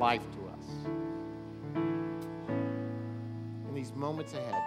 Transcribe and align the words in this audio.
life 0.00 0.22
to 0.32 0.38
us. 0.48 0.64
In 3.68 3.74
these 3.74 3.92
moments 3.92 4.32
ahead, 4.32 4.62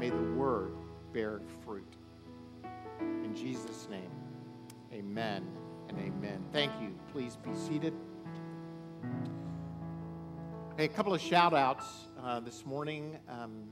may 0.00 0.10
the 0.10 0.32
word 0.34 0.72
bear 1.12 1.40
fruit. 1.64 1.94
In 3.00 3.32
Jesus' 3.32 3.86
name, 3.88 4.10
amen 4.92 5.46
and 5.88 5.96
amen. 6.00 6.44
Thank 6.52 6.72
you. 6.80 6.92
Please 7.12 7.36
be 7.36 7.54
seated. 7.54 7.94
Hey, 10.76 10.86
a 10.86 10.88
couple 10.88 11.14
of 11.14 11.20
shout 11.20 11.54
outs 11.54 11.86
uh, 12.20 12.40
this 12.40 12.66
morning. 12.66 13.20
Um, 13.28 13.68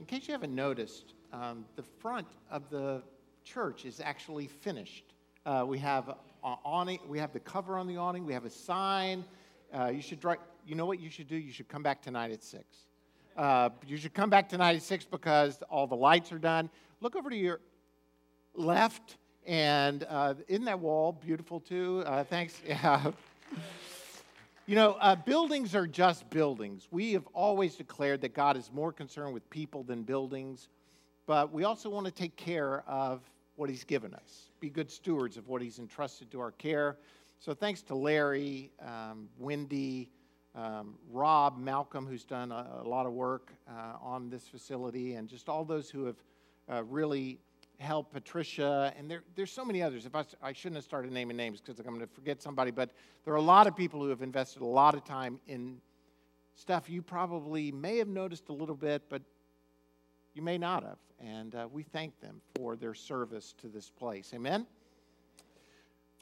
in 0.00 0.06
case 0.06 0.26
you 0.26 0.32
haven't 0.32 0.52
noticed, 0.52 1.14
um, 1.32 1.64
the 1.76 1.84
front 1.84 2.26
of 2.50 2.68
the 2.70 3.04
church 3.44 3.84
is 3.84 4.00
actually 4.00 4.48
finished. 4.48 5.04
Uh, 5.46 5.64
we 5.64 5.78
have 5.78 6.16
awning, 6.42 6.98
we 7.06 7.20
have 7.20 7.32
the 7.32 7.38
cover 7.38 7.78
on 7.78 7.86
the 7.86 7.98
awning, 7.98 8.26
we 8.26 8.32
have 8.32 8.44
a 8.44 8.50
sign. 8.50 9.24
Uh, 9.72 9.86
you 9.86 10.02
should, 10.02 10.22
you 10.66 10.74
know 10.74 10.86
what 10.86 11.00
you 11.00 11.08
should 11.08 11.28
do? 11.28 11.36
You 11.36 11.52
should 11.52 11.68
come 11.68 11.82
back 11.82 12.02
tonight 12.02 12.30
at 12.30 12.42
six. 12.42 12.64
Uh, 13.36 13.70
you 13.86 13.96
should 13.96 14.12
come 14.12 14.28
back 14.28 14.48
tonight 14.48 14.76
at 14.76 14.82
six 14.82 15.04
because 15.04 15.62
all 15.70 15.86
the 15.86 15.96
lights 15.96 16.32
are 16.32 16.38
done. 16.38 16.68
Look 17.00 17.16
over 17.16 17.30
to 17.30 17.36
your 17.36 17.60
left, 18.54 19.16
and 19.46 20.04
uh, 20.08 20.34
isn't 20.46 20.66
that 20.66 20.78
wall 20.78 21.12
beautiful 21.12 21.60
too? 21.60 22.02
Uh, 22.06 22.24
thanks. 22.24 22.60
Yeah. 22.66 23.12
You 24.66 24.76
know, 24.76 24.92
uh, 25.00 25.16
buildings 25.16 25.74
are 25.74 25.88
just 25.88 26.30
buildings. 26.30 26.86
We 26.92 27.14
have 27.14 27.26
always 27.34 27.74
declared 27.74 28.20
that 28.20 28.32
God 28.32 28.56
is 28.56 28.70
more 28.72 28.92
concerned 28.92 29.34
with 29.34 29.48
people 29.50 29.82
than 29.82 30.04
buildings, 30.04 30.68
but 31.26 31.52
we 31.52 31.64
also 31.64 31.90
want 31.90 32.06
to 32.06 32.12
take 32.12 32.36
care 32.36 32.84
of 32.86 33.20
what 33.56 33.68
He's 33.68 33.82
given 33.82 34.14
us, 34.14 34.50
be 34.60 34.70
good 34.70 34.90
stewards 34.90 35.36
of 35.36 35.48
what 35.48 35.62
He's 35.62 35.80
entrusted 35.80 36.30
to 36.30 36.40
our 36.40 36.52
care. 36.52 36.96
So, 37.44 37.54
thanks 37.54 37.82
to 37.82 37.96
Larry, 37.96 38.70
um, 38.86 39.28
Wendy, 39.36 40.08
um, 40.54 40.94
Rob, 41.10 41.58
Malcolm, 41.58 42.06
who's 42.06 42.24
done 42.24 42.52
a, 42.52 42.82
a 42.84 42.88
lot 42.88 43.04
of 43.04 43.14
work 43.14 43.52
uh, 43.68 43.96
on 44.00 44.30
this 44.30 44.46
facility, 44.46 45.14
and 45.14 45.28
just 45.28 45.48
all 45.48 45.64
those 45.64 45.90
who 45.90 46.04
have 46.04 46.16
uh, 46.70 46.84
really 46.84 47.40
helped 47.80 48.12
Patricia, 48.12 48.94
and 48.96 49.10
there, 49.10 49.24
there's 49.34 49.50
so 49.50 49.64
many 49.64 49.82
others. 49.82 50.06
If 50.06 50.14
I, 50.14 50.24
I 50.40 50.52
shouldn't 50.52 50.76
have 50.76 50.84
started 50.84 51.10
naming 51.10 51.36
names 51.36 51.60
because 51.60 51.80
I'm 51.80 51.86
going 51.86 51.98
to 51.98 52.06
forget 52.06 52.40
somebody, 52.40 52.70
but 52.70 52.90
there 53.24 53.34
are 53.34 53.38
a 53.38 53.42
lot 53.42 53.66
of 53.66 53.74
people 53.74 53.98
who 54.00 54.10
have 54.10 54.22
invested 54.22 54.62
a 54.62 54.66
lot 54.66 54.94
of 54.94 55.04
time 55.04 55.40
in 55.48 55.80
stuff 56.54 56.88
you 56.88 57.02
probably 57.02 57.72
may 57.72 57.98
have 57.98 58.06
noticed 58.06 58.50
a 58.50 58.52
little 58.52 58.76
bit, 58.76 59.02
but 59.08 59.20
you 60.32 60.42
may 60.42 60.58
not 60.58 60.84
have. 60.84 60.98
And 61.18 61.56
uh, 61.56 61.66
we 61.72 61.82
thank 61.82 62.20
them 62.20 62.40
for 62.54 62.76
their 62.76 62.94
service 62.94 63.52
to 63.62 63.66
this 63.66 63.90
place. 63.90 64.30
Amen? 64.32 64.64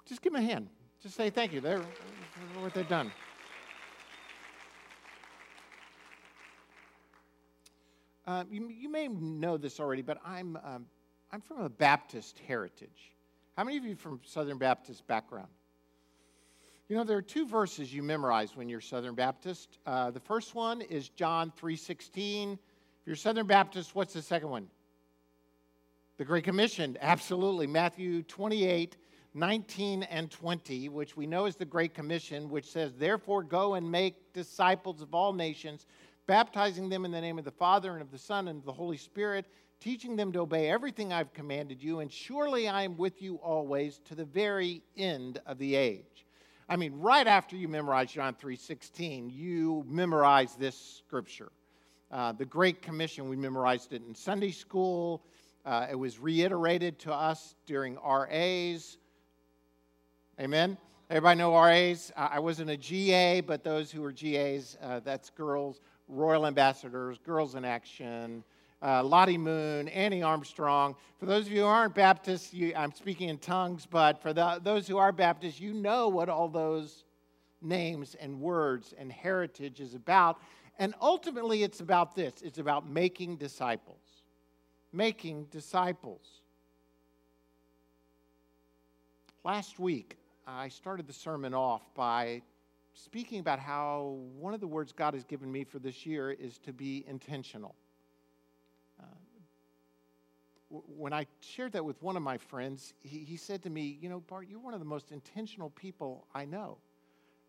Just 0.07 0.23
give 0.23 0.33
them 0.33 0.43
a 0.43 0.47
hand. 0.47 0.71
Just 1.03 1.15
say 1.15 1.31
thank 1.31 1.53
you. 1.55 1.61
They're, 1.61 1.81
what 2.61 2.75
they've 2.75 2.87
done. 2.87 3.11
Uh, 8.27 8.45
you, 8.51 8.69
you, 8.69 8.91
may 8.91 9.09
know 9.09 9.57
this 9.57 9.81
already, 9.81 10.03
but 10.03 10.19
I'm 10.25 10.57
um, 10.63 10.87
I'm 11.33 11.41
from 11.41 11.61
a 11.63 11.69
Baptist 11.69 12.39
heritage. 12.47 13.13
How 13.57 13.65
many 13.65 13.79
of 13.79 13.85
you 13.85 13.95
from 13.95 14.21
Southern 14.25 14.59
Baptist 14.59 15.07
background? 15.07 15.49
You 16.89 16.97
know, 16.97 17.05
there 17.05 17.17
are 17.17 17.23
two 17.23 17.47
verses 17.47 17.95
you 17.95 18.03
memorize 18.03 18.55
when 18.55 18.69
you're 18.69 18.81
Southern 18.81 19.15
Baptist. 19.15 19.79
Uh, 19.87 20.11
the 20.11 20.21
first 20.21 20.55
one 20.55 20.81
is 20.83 21.09
John 21.09 21.53
3.16. 21.61 22.55
If 22.55 22.59
you're 23.07 23.17
Southern 23.17 23.47
Baptist, 23.47 23.95
what's 23.95 24.13
the 24.13 24.23
second 24.23 24.51
one? 24.51 24.67
The 26.19 26.25
Great 26.25 26.45
Commission, 26.45 26.99
absolutely. 27.01 27.67
Matthew 27.67 28.23
28, 28.25 28.97
19 29.35 30.03
and 30.05 30.31
20, 30.31 30.89
which 30.89 31.17
we 31.17 31.27
know 31.27 31.47
is 31.47 31.57
the 31.57 31.65
Great 31.65 31.95
Commission, 31.95 32.51
which 32.51 32.71
says, 32.71 32.93
Therefore 32.95 33.43
go 33.43 33.75
and 33.75 33.91
make 33.91 34.33
disciples 34.33 35.03
of 35.03 35.15
all 35.15 35.33
nations, 35.33 35.87
baptizing 36.27 36.89
them 36.89 37.05
in 37.05 37.13
the 37.13 37.21
name 37.21 37.39
of 37.39 37.45
the 37.45 37.51
Father 37.51 37.93
and 37.93 38.03
of 38.03 38.11
the 38.11 38.19
Son 38.19 38.49
and 38.49 38.59
of 38.59 38.65
the 38.65 38.73
Holy 38.73 38.97
Spirit, 38.97 39.47
teaching 39.79 40.17
them 40.17 40.33
to 40.33 40.41
obey 40.41 40.69
everything 40.69 41.13
I've 41.13 41.33
commanded 41.33 41.83
you, 41.83 42.01
and 42.01 42.13
surely 42.13 42.69
I 42.69 42.83
am 42.83 42.97
with 42.97 43.23
you 43.23 43.37
always 43.37 44.01
to 44.07 44.15
the 44.15 44.25
very 44.25 44.83
end 44.97 45.41
of 45.47 45.59
the 45.59 45.77
age. 45.77 46.27
I 46.69 46.77
mean, 46.77 47.01
right 47.01 47.27
after 47.27 47.57
you 47.57 47.69
memorize 47.69 48.13
John 48.13 48.35
3:16, 48.35 49.31
you 49.31 49.85
memorize 49.89 50.55
this 50.55 50.77
scripture. 50.77 51.51
Uh, 52.11 52.33
the 52.33 52.45
Great 52.45 52.83
Commission, 52.83 53.29
we 53.29 53.37
memorized 53.37 53.93
it 53.93 54.03
in 54.07 54.15
Sunday 54.15 54.51
school. 54.51 55.25
Uh, 55.65 55.87
it 55.91 55.95
was 55.95 56.19
reiterated 56.19 56.99
to 57.01 57.13
us 57.13 57.55
during 57.67 57.97
RAs. 57.97 58.99
Amen. 60.41 60.79
Everybody 61.11 61.39
know 61.39 61.55
RAs? 61.55 62.11
I 62.17 62.39
wasn't 62.39 62.71
a 62.71 62.77
GA, 62.79 63.43
but 63.43 63.63
those 63.63 63.93
who 63.93 64.01
were 64.01 64.11
GAs, 64.11 64.79
uh, 64.81 65.01
that's 65.01 65.29
girls, 65.29 65.83
Royal 66.09 66.47
Ambassadors, 66.47 67.19
Girls 67.19 67.57
in 67.57 67.67
Action, 67.67 68.43
uh, 68.81 69.05
Lottie 69.05 69.37
Moon, 69.37 69.87
Annie 69.89 70.23
Armstrong. 70.23 70.97
For 71.19 71.27
those 71.27 71.45
of 71.45 71.53
you 71.53 71.61
who 71.61 71.67
aren't 71.67 71.95
Baptists, 71.95 72.55
you, 72.55 72.73
I'm 72.75 72.91
speaking 72.93 73.29
in 73.29 73.37
tongues, 73.37 73.85
but 73.85 74.23
for 74.23 74.33
the, 74.33 74.59
those 74.65 74.89
who 74.89 74.97
are 74.97 75.13
Baptists, 75.13 75.61
you 75.61 75.75
know 75.75 76.09
what 76.09 76.31
all 76.31 76.49
those 76.49 77.05
names 77.61 78.15
and 78.15 78.41
words 78.41 78.95
and 78.97 79.13
heritage 79.13 79.79
is 79.79 79.95
about. 79.95 80.41
And 80.79 80.95
ultimately, 81.03 81.65
it's 81.65 81.81
about 81.81 82.15
this 82.15 82.41
it's 82.41 82.59
about 82.59 82.89
making 82.89 83.37
disciples. 83.37 84.01
Making 84.91 85.49
disciples. 85.51 86.41
Last 89.45 89.79
week, 89.79 90.17
I 90.51 90.69
started 90.69 91.07
the 91.07 91.13
sermon 91.13 91.55
off 91.55 91.83
by 91.95 92.43
speaking 92.95 93.41
about 93.41 93.59
how 93.59 94.19
one 94.39 94.55
of 94.55 94.61
the 94.61 94.67
words 94.67 94.93
God 94.93 95.15
has 95.15 95.25
given 95.25 95.51
me 95.51 95.65
for 95.65 95.79
this 95.79 96.05
year 96.05 96.31
is 96.31 96.59
to 96.59 96.73
be 96.73 97.05
intentional 97.07 97.75
uh, 99.01 99.05
when 100.71 101.13
I 101.13 101.27
shared 101.41 101.73
that 101.73 101.85
with 101.85 102.01
one 102.03 102.17
of 102.17 102.23
my 102.23 102.39
friends, 102.39 102.95
he, 103.01 103.19
he 103.19 103.37
said 103.37 103.63
to 103.65 103.71
me, 103.71 103.99
You 104.01 104.09
know, 104.09 104.21
Bart, 104.21 104.47
you're 104.49 104.61
one 104.61 104.75
of 104.75 104.81
the 104.81 104.87
most 104.87 105.11
intentional 105.11 105.71
people 105.71 106.27
I 106.35 106.45
know. 106.45 106.79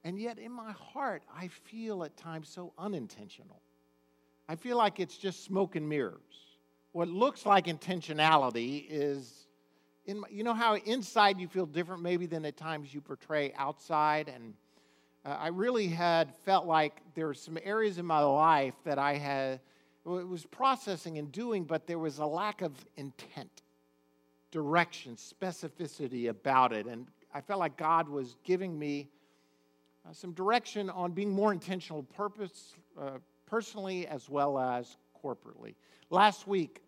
And 0.04 0.20
yet, 0.20 0.40
in 0.40 0.52
my 0.52 0.72
heart, 0.72 1.22
I 1.36 1.48
feel 1.48 2.04
at 2.04 2.18
times 2.18 2.50
so 2.50 2.74
unintentional. 2.80 3.62
I 4.50 4.56
feel 4.56 4.76
like 4.76 5.00
it's 5.00 5.18
just 5.18 5.44
smoke 5.44 5.76
and 5.76 5.88
mirrors. 5.88 6.58
What 6.94 7.08
looks 7.08 7.46
like 7.46 7.66
intentionality 7.66 8.86
is, 8.90 9.48
in 10.06 10.20
my, 10.20 10.28
you 10.30 10.44
know, 10.44 10.54
how 10.54 10.76
inside 10.76 11.40
you 11.40 11.48
feel 11.48 11.66
different 11.66 12.02
maybe 12.02 12.26
than 12.26 12.46
at 12.46 12.58
times 12.58 12.94
you 12.94 13.02
portray 13.02 13.54
outside. 13.56 14.30
And 14.34 14.54
uh, 15.26 15.38
I 15.40 15.48
really 15.50 15.88
had 15.88 16.36
felt 16.46 16.66
like 16.66 17.02
there 17.14 17.28
were 17.28 17.34
some 17.34 17.58
areas 17.64 17.98
in 17.98 18.06
my 18.06 18.20
life 18.20 18.76
that 18.84 18.98
I 18.98 19.16
had 19.16 19.60
it 20.04 20.28
was 20.28 20.46
processing 20.48 21.20
and 21.20 21.32
doing, 21.32 21.64
but 21.64 21.86
there 21.86 22.00
was 22.00 22.18
a 22.18 22.26
lack 22.26 22.62
of 22.64 22.74
intent, 22.98 23.62
direction, 24.50 25.16
specificity 25.16 26.30
about 26.30 26.74
it. 26.74 26.88
And 26.88 27.06
I 27.34 27.42
felt 27.42 27.60
like 27.60 27.78
God 27.78 28.10
was 28.10 28.36
giving 28.44 28.78
me 28.78 29.10
uh, 30.04 30.12
some 30.12 30.34
direction 30.34 30.90
on 30.90 31.12
being 31.12 31.30
more 31.30 31.52
intentional, 31.52 32.02
purpose, 32.02 32.74
uh, 33.00 33.20
personally 33.46 34.08
as 34.08 34.28
well 34.28 34.58
as 34.58 34.98
corporately. 35.24 35.76
Last 36.10 36.48
week, 36.48 36.82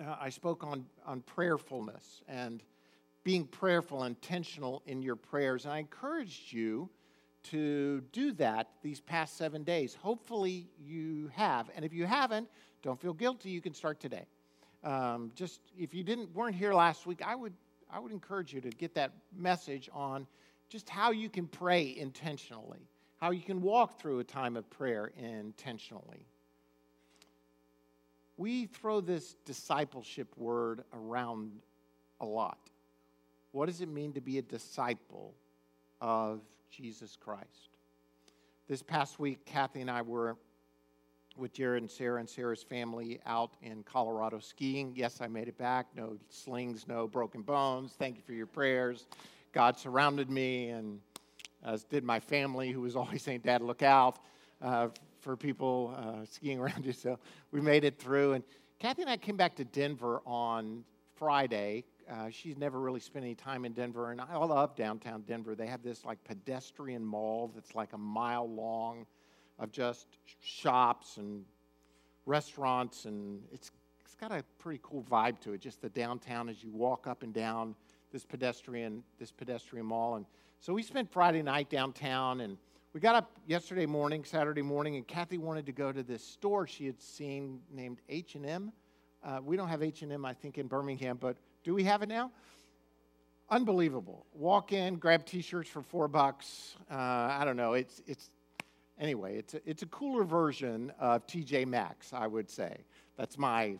uh, 0.00 0.16
I 0.20 0.30
spoke 0.30 0.64
on, 0.64 0.86
on 1.06 1.20
prayerfulness 1.22 2.22
and 2.28 2.62
being 3.22 3.46
prayerful, 3.46 4.04
intentional 4.04 4.82
in 4.86 5.02
your 5.02 5.16
prayers. 5.16 5.64
And 5.64 5.74
I 5.74 5.78
encouraged 5.78 6.52
you 6.52 6.90
to 7.44 8.00
do 8.12 8.32
that 8.32 8.68
these 8.82 9.00
past 9.00 9.36
seven 9.36 9.62
days. 9.64 9.94
Hopefully, 9.94 10.68
you 10.78 11.30
have. 11.34 11.70
And 11.74 11.84
if 11.84 11.92
you 11.92 12.06
haven't, 12.06 12.48
don't 12.82 13.00
feel 13.00 13.12
guilty. 13.12 13.50
You 13.50 13.60
can 13.60 13.74
start 13.74 14.00
today. 14.00 14.26
Um, 14.82 15.32
just 15.34 15.60
if 15.78 15.94
you 15.94 16.04
didn't 16.04 16.34
weren't 16.34 16.54
here 16.54 16.74
last 16.74 17.06
week, 17.06 17.22
I 17.24 17.34
would 17.34 17.54
I 17.90 17.98
would 17.98 18.12
encourage 18.12 18.52
you 18.52 18.60
to 18.60 18.70
get 18.70 18.94
that 18.94 19.12
message 19.34 19.88
on 19.92 20.26
just 20.68 20.88
how 20.88 21.10
you 21.12 21.28
can 21.30 21.46
pray 21.46 21.94
intentionally, 21.96 22.88
how 23.18 23.30
you 23.30 23.42
can 23.42 23.62
walk 23.62 24.00
through 24.00 24.18
a 24.18 24.24
time 24.24 24.56
of 24.56 24.68
prayer 24.68 25.12
intentionally. 25.16 26.26
We 28.36 28.66
throw 28.66 29.00
this 29.00 29.36
discipleship 29.44 30.28
word 30.36 30.84
around 30.92 31.52
a 32.20 32.26
lot. 32.26 32.58
What 33.52 33.66
does 33.66 33.80
it 33.80 33.88
mean 33.88 34.12
to 34.14 34.20
be 34.20 34.38
a 34.38 34.42
disciple 34.42 35.34
of 36.00 36.40
Jesus 36.70 37.16
Christ. 37.18 37.70
This 38.68 38.82
past 38.82 39.18
week, 39.18 39.44
Kathy 39.46 39.80
and 39.80 39.90
I 39.90 40.02
were 40.02 40.36
with 41.36 41.52
Jared 41.52 41.82
and 41.82 41.90
Sarah 41.90 42.20
and 42.20 42.28
Sarah's 42.28 42.62
family 42.62 43.20
out 43.26 43.56
in 43.62 43.82
Colorado 43.84 44.38
skiing. 44.38 44.92
Yes, 44.94 45.20
I 45.20 45.28
made 45.28 45.48
it 45.48 45.56
back. 45.56 45.86
No 45.96 46.16
slings, 46.28 46.86
no 46.86 47.08
broken 47.08 47.42
bones. 47.42 47.94
Thank 47.98 48.16
you 48.16 48.22
for 48.22 48.32
your 48.32 48.46
prayers. 48.46 49.06
God 49.52 49.78
surrounded 49.78 50.30
me, 50.30 50.68
and 50.68 51.00
as 51.64 51.84
did 51.84 52.04
my 52.04 52.20
family, 52.20 52.70
who 52.70 52.80
was 52.80 52.96
always 52.96 53.22
saying, 53.22 53.40
Dad, 53.40 53.62
look 53.62 53.82
out 53.82 54.18
uh, 54.60 54.88
for 55.24 55.36
people 55.36 55.94
uh, 55.96 56.24
skiing 56.30 56.58
around 56.60 56.84
you. 56.84 56.92
So 56.92 57.18
we 57.50 57.60
made 57.60 57.84
it 57.84 57.98
through. 57.98 58.34
And 58.34 58.44
Kathy 58.78 59.02
and 59.02 59.10
I 59.10 59.16
came 59.16 59.36
back 59.36 59.56
to 59.56 59.64
Denver 59.64 60.20
on 60.26 60.84
Friday 61.16 61.84
Uh, 62.10 62.28
she's 62.30 62.56
never 62.58 62.80
really 62.80 63.00
spent 63.00 63.24
any 63.24 63.34
time 63.34 63.64
in 63.64 63.72
Denver, 63.72 64.10
and 64.10 64.20
I 64.20 64.36
love 64.36 64.76
downtown 64.76 65.22
Denver. 65.22 65.54
They 65.54 65.66
have 65.66 65.82
this 65.82 66.04
like 66.04 66.22
pedestrian 66.24 67.04
mall 67.04 67.50
that's 67.54 67.74
like 67.74 67.92
a 67.94 67.98
mile 67.98 68.48
long 68.48 69.06
of 69.58 69.72
just 69.72 70.06
shops 70.40 71.16
and 71.16 71.44
restaurants, 72.26 73.06
and 73.06 73.42
it's, 73.52 73.70
it's 74.04 74.14
got 74.16 74.32
a 74.32 74.44
pretty 74.58 74.80
cool 74.82 75.02
vibe 75.10 75.40
to 75.40 75.52
it. 75.54 75.60
Just 75.60 75.80
the 75.80 75.88
downtown 75.88 76.48
as 76.48 76.62
you 76.62 76.70
walk 76.70 77.06
up 77.06 77.22
and 77.22 77.32
down 77.32 77.74
this 78.12 78.24
pedestrian 78.24 79.02
this 79.18 79.32
pedestrian 79.32 79.86
mall, 79.86 80.16
and 80.16 80.26
so 80.60 80.72
we 80.74 80.82
spent 80.82 81.10
Friday 81.10 81.42
night 81.42 81.70
downtown, 81.70 82.40
and 82.40 82.58
we 82.94 83.00
got 83.00 83.16
up 83.16 83.32
yesterday 83.48 83.86
morning, 83.86 84.24
Saturday 84.24 84.62
morning, 84.62 84.94
and 84.94 85.06
Kathy 85.06 85.36
wanted 85.36 85.66
to 85.66 85.72
go 85.72 85.90
to 85.90 86.04
this 86.04 86.22
store 86.22 86.64
she 86.64 86.86
had 86.86 87.02
seen 87.02 87.58
named 87.72 87.98
H 88.08 88.36
and 88.36 88.46
M. 88.46 88.72
Uh, 89.24 89.40
we 89.44 89.56
don't 89.56 89.66
have 89.66 89.82
H 89.82 90.02
and 90.02 90.12
M, 90.12 90.24
I 90.24 90.32
think, 90.32 90.58
in 90.58 90.68
Birmingham, 90.68 91.18
but 91.20 91.36
do 91.64 91.74
we 91.74 91.82
have 91.82 92.02
it 92.02 92.08
now? 92.08 92.30
Unbelievable. 93.50 94.24
Walk 94.32 94.72
in, 94.72 94.94
grab 94.94 95.26
T-shirts 95.26 95.68
for 95.68 95.82
four 95.82 96.06
bucks. 96.06 96.76
Uh, 96.88 96.94
I 96.94 97.42
don't 97.44 97.56
know. 97.56 97.72
It's 97.72 98.00
it's 98.06 98.30
anyway. 98.98 99.38
It's 99.38 99.54
a, 99.54 99.60
it's 99.68 99.82
a 99.82 99.86
cooler 99.86 100.22
version 100.22 100.92
of 101.00 101.26
TJ 101.26 101.66
Maxx, 101.66 102.12
I 102.12 102.28
would 102.28 102.48
say. 102.48 102.84
That's 103.16 103.36
my 103.36 103.74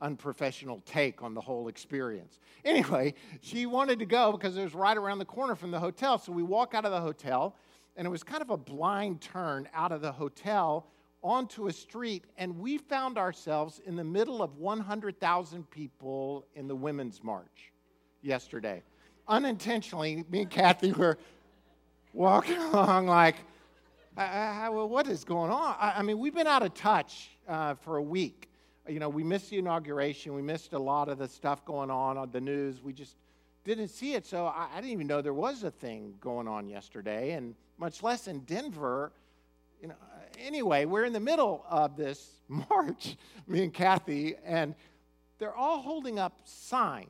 unprofessional 0.00 0.82
take 0.84 1.22
on 1.22 1.34
the 1.34 1.40
whole 1.40 1.68
experience. 1.68 2.38
Anyway, 2.64 3.14
she 3.40 3.66
wanted 3.66 3.98
to 3.98 4.06
go 4.06 4.32
because 4.32 4.56
it 4.56 4.62
was 4.62 4.74
right 4.74 4.96
around 4.96 5.18
the 5.18 5.24
corner 5.24 5.54
from 5.54 5.70
the 5.70 5.80
hotel. 5.80 6.18
So 6.18 6.32
we 6.32 6.42
walk 6.42 6.74
out 6.74 6.84
of 6.84 6.92
the 6.92 7.00
hotel, 7.00 7.56
and 7.96 8.06
it 8.06 8.10
was 8.10 8.22
kind 8.22 8.42
of 8.42 8.50
a 8.50 8.56
blind 8.56 9.20
turn 9.20 9.68
out 9.74 9.92
of 9.92 10.00
the 10.00 10.12
hotel 10.12 10.86
onto 11.22 11.68
a 11.68 11.72
street, 11.72 12.24
and 12.36 12.58
we 12.58 12.76
found 12.76 13.16
ourselves 13.16 13.80
in 13.86 13.96
the 13.96 14.04
middle 14.04 14.42
of 14.42 14.58
100,000 14.58 15.70
people 15.70 16.44
in 16.54 16.68
the 16.68 16.76
Women's 16.76 17.24
March 17.24 17.72
yesterday. 18.20 18.82
Unintentionally, 19.26 20.24
me 20.28 20.42
and 20.42 20.50
Kathy 20.50 20.92
were 20.92 21.16
walking 22.12 22.58
along 22.72 23.06
like, 23.06 23.36
I, 24.16 24.24
I, 24.24 24.68
well, 24.68 24.88
what 24.88 25.08
is 25.08 25.24
going 25.24 25.50
on? 25.50 25.76
I, 25.80 25.94
I, 25.96 26.02
mean, 26.02 26.18
we've 26.18 26.34
been 26.34 26.46
out 26.46 26.62
of 26.62 26.74
touch 26.74 27.30
uh, 27.48 27.74
for 27.74 27.96
a 27.96 28.02
week. 28.02 28.48
You 28.88 29.00
know, 29.00 29.08
we 29.08 29.24
missed 29.24 29.50
the 29.50 29.58
inauguration. 29.58 30.34
We 30.34 30.42
missed 30.42 30.74
a 30.74 30.78
lot 30.78 31.08
of 31.08 31.18
the 31.18 31.28
stuff 31.28 31.64
going 31.64 31.90
on 31.90 32.18
on 32.18 32.30
the 32.30 32.40
news. 32.40 32.82
We 32.82 32.92
just 32.92 33.16
didn't 33.64 33.88
see 33.88 34.14
it. 34.14 34.26
So 34.26 34.46
I, 34.46 34.68
I 34.72 34.76
didn't 34.76 34.92
even 34.92 35.06
know 35.06 35.22
there 35.22 35.32
was 35.32 35.64
a 35.64 35.70
thing 35.70 36.14
going 36.20 36.46
on 36.46 36.68
yesterday, 36.68 37.32
and 37.32 37.54
much 37.78 38.02
less 38.02 38.28
in 38.28 38.40
Denver. 38.40 39.12
You 39.80 39.88
know, 39.88 39.94
uh, 39.94 40.20
anyway, 40.38 40.84
we're 40.84 41.04
in 41.04 41.12
the 41.12 41.20
middle 41.20 41.64
of 41.68 41.96
this 41.96 42.28
march, 42.48 43.16
me 43.46 43.64
and 43.64 43.72
Kathy, 43.72 44.36
and 44.44 44.74
they're 45.38 45.54
all 45.54 45.80
holding 45.80 46.18
up 46.18 46.40
signs. 46.44 47.08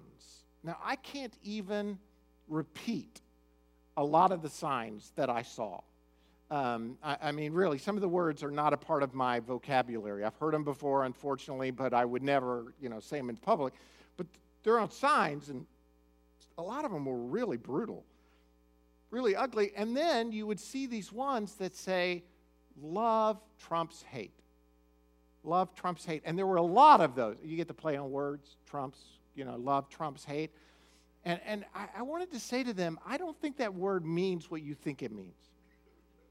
Now, 0.63 0.79
I 0.83 0.97
can't 0.97 1.35
even 1.43 1.99
repeat 2.49 3.21
a 3.97 4.05
lot 4.05 4.33
of 4.33 4.43
the 4.43 4.49
signs 4.49 5.13
that 5.17 5.29
I 5.29 5.43
saw. 5.43 5.81
Um, 6.55 6.99
I, 7.03 7.17
I, 7.21 7.33
mean, 7.33 7.53
really, 7.53 7.79
some 7.79 7.97
of 7.97 8.01
the 8.01 8.09
words 8.09 8.45
are 8.45 8.51
not 8.51 8.73
a 8.73 8.77
part 8.77 9.03
of 9.03 9.13
my 9.13 9.41
vocabulary. 9.41 10.23
I've 10.23 10.37
heard 10.37 10.55
them 10.55 10.63
before, 10.63 11.05
unfortunately, 11.05 11.73
but 11.73 11.93
I 11.93 12.05
would 12.05 12.23
never, 12.23 12.75
you 12.81 12.89
know, 12.89 13.01
say 13.01 13.17
them 13.17 13.29
in 13.29 13.37
public. 13.37 13.75
But 14.17 14.29
they're 14.63 14.79
on 14.79 14.93
signs, 14.93 15.49
and 15.49 15.67
a 16.57 16.63
lot 16.63 16.85
of 16.85 16.93
them 16.93 17.07
were 17.07 17.19
really 17.19 17.57
brutal, 17.57 18.05
really 19.11 19.35
ugly. 19.35 19.73
And 19.75 19.97
then 19.97 20.31
you 20.31 20.47
would 20.47 20.61
see 20.61 20.87
these 20.87 21.13
ones 21.13 21.57
that 21.57 21.75
say, 21.75 22.23
love 22.81 23.41
trumps 23.59 24.05
hate. 24.09 24.39
Love 25.43 25.75
trumps 25.75 26.05
hate. 26.05 26.23
And 26.25 26.39
there 26.39 26.47
were 26.47 26.55
a 26.55 26.63
lot 26.63 27.01
of 27.01 27.17
those. 27.17 27.37
You 27.43 27.57
get 27.57 27.67
the 27.67 27.75
play 27.75 27.97
on 27.97 28.13
words, 28.13 28.59
trumps, 28.65 29.01
you 29.35 29.45
know, 29.45 29.57
love 29.57 29.89
trumps 29.89 30.25
hate. 30.25 30.53
And, 31.25 31.41
and 31.45 31.65
I, 31.75 31.89
I 31.99 32.03
wanted 32.03 32.31
to 32.31 32.39
say 32.39 32.63
to 32.63 32.73
them, 32.73 33.01
I 33.05 33.17
don't 33.17 33.37
think 33.41 33.57
that 33.57 33.75
word 33.75 34.07
means 34.07 34.53
what 34.53 34.63
you 34.63 34.75
think 34.75 35.03
it 35.03 35.11
means 35.11 35.51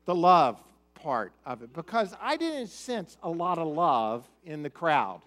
the 0.05 0.15
love 0.15 0.61
part 0.95 1.33
of 1.45 1.61
it, 1.61 1.73
because 1.73 2.15
I 2.21 2.37
didn't 2.37 2.67
sense 2.67 3.17
a 3.23 3.29
lot 3.29 3.57
of 3.57 3.67
love 3.67 4.27
in 4.45 4.63
the 4.63 4.69
crowd 4.69 5.21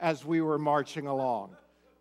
as 0.00 0.24
we 0.24 0.40
were 0.40 0.58
marching 0.58 1.06
along. 1.06 1.50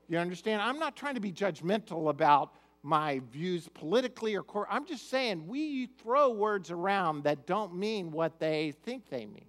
You 0.07 0.17
understand? 0.17 0.61
I'm 0.61 0.79
not 0.79 0.95
trying 0.95 1.15
to 1.15 1.21
be 1.21 1.31
judgmental 1.31 2.09
about 2.09 2.51
my 2.83 3.21
views 3.31 3.67
politically 3.73 4.35
or 4.35 4.43
core. 4.43 4.67
I'm 4.69 4.85
just 4.85 5.09
saying 5.09 5.47
we 5.47 5.87
throw 6.01 6.29
words 6.29 6.71
around 6.71 7.23
that 7.23 7.45
don't 7.45 7.75
mean 7.75 8.11
what 8.11 8.39
they 8.39 8.73
think 8.83 9.09
they 9.09 9.25
mean. 9.25 9.45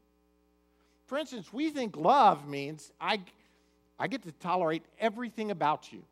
For 1.06 1.16
instance, 1.16 1.52
we 1.52 1.70
think 1.70 1.96
love 1.96 2.48
means 2.48 2.92
I, 3.00 3.20
I 3.98 4.08
get 4.08 4.22
to 4.24 4.32
tolerate 4.32 4.82
everything 4.98 5.50
about 5.50 5.92
you. 5.92 6.02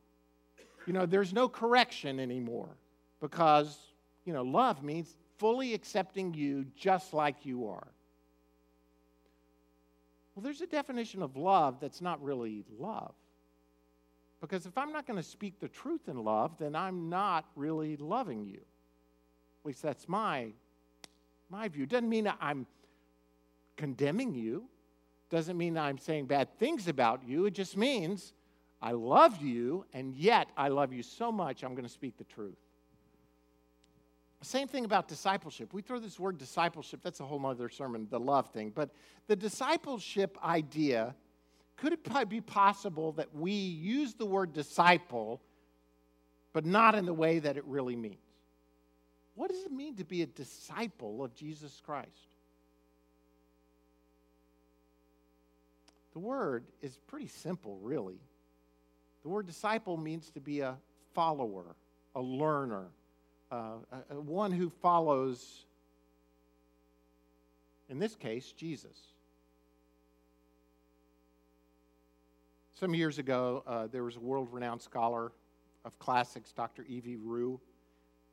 You 0.86 0.92
know, 0.92 1.04
there's 1.04 1.32
no 1.32 1.48
correction 1.48 2.20
anymore 2.20 2.68
because, 3.20 3.76
you 4.24 4.32
know, 4.32 4.42
love 4.42 4.82
means 4.84 5.16
fully 5.38 5.74
accepting 5.74 6.34
you 6.34 6.66
just 6.76 7.14
like 7.14 7.44
you 7.44 7.68
are. 7.68 7.88
Well, 10.34 10.42
there's 10.42 10.60
a 10.60 10.66
definition 10.66 11.22
of 11.22 11.36
love 11.36 11.80
that's 11.80 12.00
not 12.00 12.22
really 12.22 12.64
love. 12.78 13.14
Because 14.40 14.66
if 14.66 14.76
I'm 14.76 14.92
not 14.92 15.06
going 15.06 15.16
to 15.16 15.22
speak 15.22 15.58
the 15.60 15.68
truth 15.68 16.08
in 16.08 16.22
love, 16.22 16.58
then 16.58 16.76
I'm 16.76 17.08
not 17.08 17.46
really 17.56 17.96
loving 17.96 18.44
you. 18.44 18.60
At 18.60 19.66
least 19.66 19.82
that's 19.82 20.08
my, 20.08 20.48
my 21.48 21.68
view. 21.68 21.86
Doesn't 21.86 22.08
mean 22.08 22.30
I'm 22.40 22.66
condemning 23.76 24.34
you, 24.34 24.64
doesn't 25.30 25.56
mean 25.56 25.76
I'm 25.76 25.98
saying 25.98 26.26
bad 26.26 26.48
things 26.58 26.86
about 26.86 27.26
you. 27.26 27.46
It 27.46 27.54
just 27.54 27.76
means 27.76 28.34
I 28.80 28.92
love 28.92 29.40
you, 29.42 29.86
and 29.94 30.14
yet 30.14 30.48
I 30.56 30.68
love 30.68 30.92
you 30.92 31.02
so 31.02 31.32
much, 31.32 31.64
I'm 31.64 31.72
going 31.72 31.86
to 31.86 31.92
speak 31.92 32.16
the 32.18 32.24
truth. 32.24 32.58
Same 34.46 34.68
thing 34.68 34.84
about 34.84 35.08
discipleship. 35.08 35.74
We 35.74 35.82
throw 35.82 35.98
this 35.98 36.20
word 36.20 36.38
discipleship, 36.38 37.00
that's 37.02 37.18
a 37.18 37.24
whole 37.24 37.44
other 37.44 37.68
sermon, 37.68 38.06
the 38.08 38.20
love 38.20 38.50
thing. 38.50 38.70
But 38.72 38.90
the 39.26 39.34
discipleship 39.34 40.38
idea 40.44 41.16
could 41.76 41.92
it 41.92 42.28
be 42.28 42.40
possible 42.40 43.12
that 43.12 43.34
we 43.34 43.52
use 43.52 44.14
the 44.14 44.24
word 44.24 44.54
disciple, 44.54 45.42
but 46.54 46.64
not 46.64 46.94
in 46.94 47.04
the 47.04 47.12
way 47.12 47.40
that 47.40 47.56
it 47.56 47.64
really 47.66 47.96
means? 47.96 48.16
What 49.34 49.50
does 49.50 49.64
it 49.64 49.72
mean 49.72 49.96
to 49.96 50.04
be 50.04 50.22
a 50.22 50.26
disciple 50.26 51.22
of 51.22 51.34
Jesus 51.34 51.82
Christ? 51.84 52.08
The 56.14 56.20
word 56.20 56.64
is 56.80 56.96
pretty 57.08 57.28
simple, 57.28 57.78
really. 57.82 58.20
The 59.22 59.28
word 59.28 59.46
disciple 59.46 59.98
means 59.98 60.30
to 60.30 60.40
be 60.40 60.60
a 60.60 60.76
follower, 61.14 61.76
a 62.14 62.22
learner, 62.22 62.86
uh, 63.50 63.74
a 64.10 64.20
one 64.20 64.52
who 64.52 64.70
follows, 64.70 65.64
in 67.88 67.98
this 67.98 68.14
case, 68.14 68.52
Jesus. 68.52 68.96
Some 72.74 72.94
years 72.94 73.18
ago, 73.18 73.62
uh, 73.66 73.86
there 73.86 74.04
was 74.04 74.16
a 74.16 74.20
world 74.20 74.48
renowned 74.50 74.82
scholar 74.82 75.32
of 75.84 75.98
classics, 75.98 76.52
Dr. 76.52 76.84
E.V. 76.88 77.16
Rieu. 77.22 77.58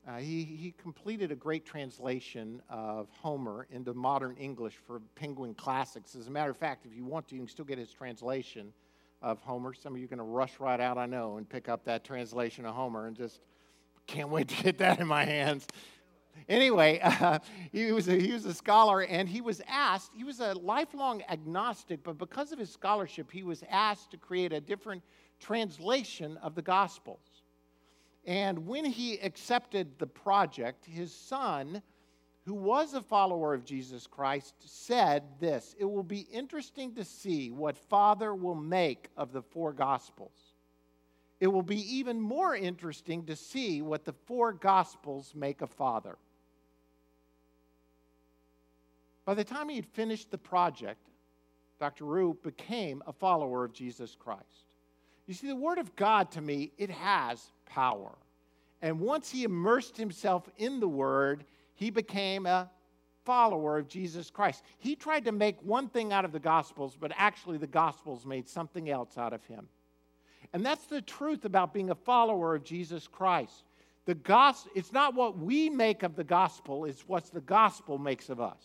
Uh, 0.06 0.18
he, 0.18 0.44
he 0.44 0.74
completed 0.82 1.32
a 1.32 1.36
great 1.36 1.66
translation 1.66 2.62
of 2.70 3.08
Homer 3.22 3.68
into 3.72 3.94
modern 3.94 4.36
English 4.36 4.74
for 4.86 5.00
Penguin 5.16 5.54
Classics. 5.54 6.14
As 6.16 6.28
a 6.28 6.32
matter 6.32 6.52
of 6.52 6.58
fact, 6.58 6.86
if 6.86 6.94
you 6.94 7.06
want 7.06 7.30
to, 7.30 7.36
you 7.36 7.42
can 7.42 7.48
still 7.48 7.64
get 7.64 7.78
his 7.78 7.92
translation 7.92 8.74
of 9.22 9.40
Homer. 9.40 9.74
Some 9.74 9.94
of 9.94 10.00
you 10.00 10.06
are 10.06 10.10
going 10.10 10.18
to 10.18 10.26
rush 10.26 10.60
right 10.60 10.82
out, 10.82 10.98
I 10.98 11.06
know, 11.06 11.38
and 11.38 11.48
pick 11.48 11.70
up 11.70 11.86
that 11.86 12.04
translation 12.04 12.66
of 12.66 12.76
Homer 12.76 13.08
and 13.08 13.16
just 13.16 13.40
can't 14.08 14.30
wait 14.30 14.48
to 14.50 14.64
get 14.64 14.78
that 14.80 15.00
in 15.00 15.08
my 15.08 15.26
hands. 15.26 15.68
Anyway, 16.50 17.00
uh, 17.04 17.40
he, 17.72 17.92
was 17.92 18.08
a, 18.08 18.20
he 18.20 18.32
was 18.32 18.46
a 18.46 18.54
scholar 18.54 19.02
and 19.02 19.28
he 19.28 19.42
was 19.42 19.62
asked, 19.68 20.12
he 20.16 20.24
was 20.24 20.40
a 20.40 20.54
lifelong 20.54 21.24
agnostic, 21.30 22.04
but 22.04 22.18
because 22.18 22.52
of 22.52 22.60
his 22.60 22.72
scholarship, 22.72 23.32
he 23.32 23.44
was 23.44 23.64
asked 23.70 24.12
to 24.12 24.18
create 24.18 24.54
a 24.54 24.62
different 24.62 25.02
translation 25.40 26.38
of 26.38 26.56
the 26.56 26.62
Gospels. 26.62 27.44
And 28.26 28.66
when 28.66 28.86
he 28.86 29.20
accepted 29.20 30.00
the 30.00 30.08
project, 30.08 30.86
his 30.86 31.14
son, 31.14 31.82
who 32.46 32.54
was 32.54 32.94
a 32.94 33.02
follower 33.02 33.54
of 33.54 33.66
Jesus 33.66 34.08
Christ, 34.08 34.56
said 34.66 35.24
this 35.40 35.76
It 35.78 35.86
will 35.86 36.04
be 36.04 36.28
interesting 36.32 36.96
to 36.96 37.04
see 37.04 37.52
what 37.52 37.78
Father 37.78 38.34
will 38.34 38.56
make 38.56 39.10
of 39.18 39.34
the 39.34 39.42
four 39.42 39.74
Gospels. 39.74 40.53
It 41.44 41.52
will 41.52 41.62
be 41.62 41.98
even 41.98 42.22
more 42.22 42.56
interesting 42.56 43.26
to 43.26 43.36
see 43.36 43.82
what 43.82 44.06
the 44.06 44.14
four 44.14 44.54
Gospels 44.54 45.34
make 45.36 45.62
of 45.62 45.70
Father. 45.70 46.18
By 49.26 49.34
the 49.34 49.44
time 49.44 49.68
he 49.68 49.76
had 49.76 49.86
finished 49.86 50.32
the 50.32 50.38
project, 50.38 51.10
Dr. 51.82 52.06
Rieu 52.06 52.38
became 52.44 53.04
a 53.06 53.12
follower 53.12 53.66
of 53.66 53.74
Jesus 53.74 54.16
Christ. 54.18 54.70
You 55.28 55.34
see, 55.34 55.48
the 55.48 55.56
Word 55.58 55.80
of 55.80 55.94
God 55.98 56.32
to 56.32 56.40
me, 56.40 56.72
it 56.78 56.90
has 56.90 57.52
power. 57.66 58.18
And 58.82 59.02
once 59.02 59.30
he 59.30 59.44
immersed 59.44 59.98
himself 59.98 60.48
in 60.56 60.80
the 60.80 60.88
Word, 60.88 61.44
he 61.76 61.90
became 61.90 62.46
a 62.46 62.72
follower 63.26 63.78
of 63.78 63.90
Jesus 63.90 64.30
Christ. 64.30 64.64
He 64.78 64.96
tried 64.96 65.26
to 65.26 65.34
make 65.34 65.62
one 65.62 65.90
thing 65.90 66.14
out 66.14 66.24
of 66.24 66.32
the 66.32 66.40
Gospels, 66.40 66.96
but 66.98 67.12
actually 67.18 67.58
the 67.58 67.68
Gospels 67.68 68.26
made 68.26 68.48
something 68.48 68.90
else 68.90 69.18
out 69.18 69.34
of 69.34 69.44
him. 69.44 69.68
And 70.54 70.64
that's 70.66 70.86
the 70.86 71.02
truth 71.02 71.46
about 71.46 71.74
being 71.74 71.90
a 71.90 71.96
follower 71.96 72.56
of 72.56 72.64
Jesus 72.64 73.08
Christ. 73.08 73.64
The 74.06 74.16
gospel, 74.16 74.72
it's 74.76 74.94
not 74.94 75.16
what 75.16 75.38
we 75.38 75.70
make 75.70 76.04
of 76.04 76.16
the 76.16 76.24
gospel, 76.24 76.86
it's 76.86 77.08
what 77.08 77.26
the 77.32 77.42
gospel 77.42 77.98
makes 77.98 78.30
of 78.30 78.40
us. 78.40 78.64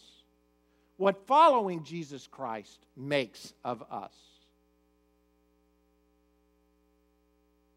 What 0.97 1.26
following 1.26 1.85
Jesus 1.85 2.26
Christ 2.26 2.85
makes 2.97 3.54
of 3.64 3.83
us. 3.90 4.12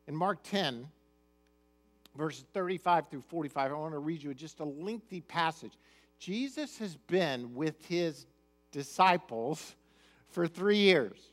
In 0.07 0.15
Mark 0.15 0.39
10, 0.43 0.87
verses 2.17 2.43
35 2.53 3.09
through 3.09 3.21
45, 3.21 3.71
I 3.71 3.75
want 3.75 3.93
to 3.93 3.99
read 3.99 4.23
you 4.23 4.33
just 4.33 4.59
a 4.59 4.65
lengthy 4.65 5.21
passage. 5.21 5.73
Jesus 6.19 6.77
has 6.79 6.97
been 7.07 7.53
with 7.53 7.85
his 7.85 8.25
disciples 8.71 9.75
for 10.29 10.47
three 10.47 10.77
years, 10.77 11.30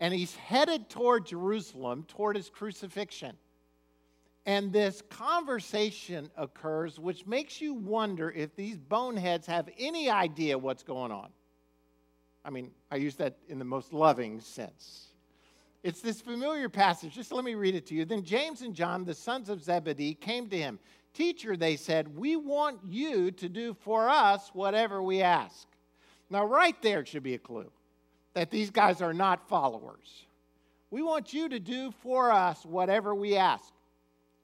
and 0.00 0.14
he's 0.14 0.34
headed 0.36 0.88
toward 0.88 1.26
Jerusalem, 1.26 2.04
toward 2.08 2.36
his 2.36 2.48
crucifixion. 2.48 3.36
And 4.46 4.72
this 4.72 5.02
conversation 5.10 6.30
occurs, 6.36 6.98
which 6.98 7.26
makes 7.26 7.60
you 7.60 7.74
wonder 7.74 8.30
if 8.30 8.56
these 8.56 8.78
boneheads 8.78 9.46
have 9.46 9.68
any 9.78 10.08
idea 10.08 10.56
what's 10.56 10.82
going 10.82 11.12
on. 11.12 11.28
I 12.44 12.50
mean, 12.50 12.70
I 12.90 12.96
use 12.96 13.16
that 13.16 13.36
in 13.48 13.58
the 13.58 13.64
most 13.64 13.92
loving 13.92 14.40
sense. 14.40 15.08
It's 15.82 16.00
this 16.00 16.20
familiar 16.20 16.68
passage. 16.68 17.14
Just 17.14 17.30
let 17.30 17.44
me 17.44 17.54
read 17.54 17.74
it 17.74 17.86
to 17.86 17.94
you. 17.94 18.04
Then 18.04 18.24
James 18.24 18.62
and 18.62 18.74
John, 18.74 19.04
the 19.04 19.14
sons 19.14 19.48
of 19.48 19.62
Zebedee, 19.62 20.14
came 20.14 20.48
to 20.48 20.56
him. 20.56 20.78
Teacher, 21.12 21.56
they 21.56 21.76
said, 21.76 22.16
we 22.16 22.36
want 22.36 22.78
you 22.88 23.30
to 23.32 23.48
do 23.48 23.74
for 23.74 24.08
us 24.08 24.50
whatever 24.54 25.02
we 25.02 25.20
ask. 25.20 25.66
Now, 26.30 26.46
right 26.46 26.80
there 26.82 27.04
should 27.04 27.22
be 27.22 27.34
a 27.34 27.38
clue 27.38 27.70
that 28.34 28.50
these 28.50 28.70
guys 28.70 29.00
are 29.02 29.14
not 29.14 29.48
followers. 29.48 30.26
We 30.90 31.02
want 31.02 31.32
you 31.32 31.48
to 31.48 31.60
do 31.60 31.92
for 32.02 32.30
us 32.30 32.64
whatever 32.64 33.14
we 33.14 33.36
ask. 33.36 33.72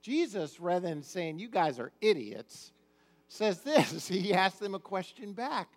Jesus, 0.03 0.61
rather 0.61 0.89
than 0.89 1.03
saying, 1.03 1.39
You 1.39 1.49
guys 1.49 1.79
are 1.79 1.93
idiots, 2.01 2.73
says 3.29 3.61
this. 3.61 4.09
He 4.09 4.35
asked 4.35 4.61
them 4.61 4.75
a 4.75 4.81
question 4.81 5.33
back. 5.33 5.69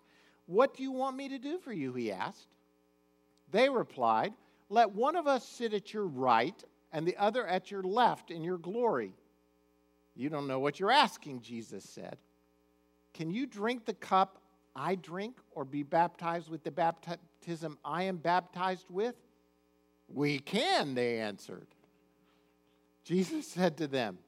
What 0.46 0.76
do 0.76 0.82
you 0.82 0.92
want 0.92 1.16
me 1.16 1.28
to 1.30 1.38
do 1.38 1.58
for 1.58 1.72
you? 1.72 1.92
He 1.92 2.12
asked. 2.12 2.48
They 3.50 3.68
replied, 3.68 4.34
Let 4.68 4.92
one 4.92 5.16
of 5.16 5.26
us 5.26 5.46
sit 5.46 5.72
at 5.72 5.94
your 5.94 6.06
right 6.06 6.62
and 6.92 7.06
the 7.06 7.16
other 7.16 7.46
at 7.46 7.70
your 7.70 7.82
left 7.82 8.30
in 8.30 8.42
your 8.42 8.58
glory. 8.58 9.12
You 10.14 10.28
don't 10.28 10.48
know 10.48 10.58
what 10.58 10.80
you're 10.80 10.90
asking, 10.90 11.42
Jesus 11.42 11.84
said. 11.84 12.16
Can 13.14 13.30
you 13.30 13.46
drink 13.46 13.84
the 13.84 13.94
cup 13.94 14.37
I 14.78 14.94
drink 14.94 15.36
or 15.50 15.64
be 15.64 15.82
baptized 15.82 16.48
with 16.48 16.62
the 16.62 16.70
baptism 16.70 17.78
I 17.84 18.04
am 18.04 18.16
baptized 18.16 18.86
with? 18.88 19.16
We 20.08 20.38
can, 20.38 20.94
they 20.94 21.18
answered. 21.18 21.66
Jesus 23.04 23.46
said 23.52 23.76
to 23.78 23.88
them, 23.88 24.18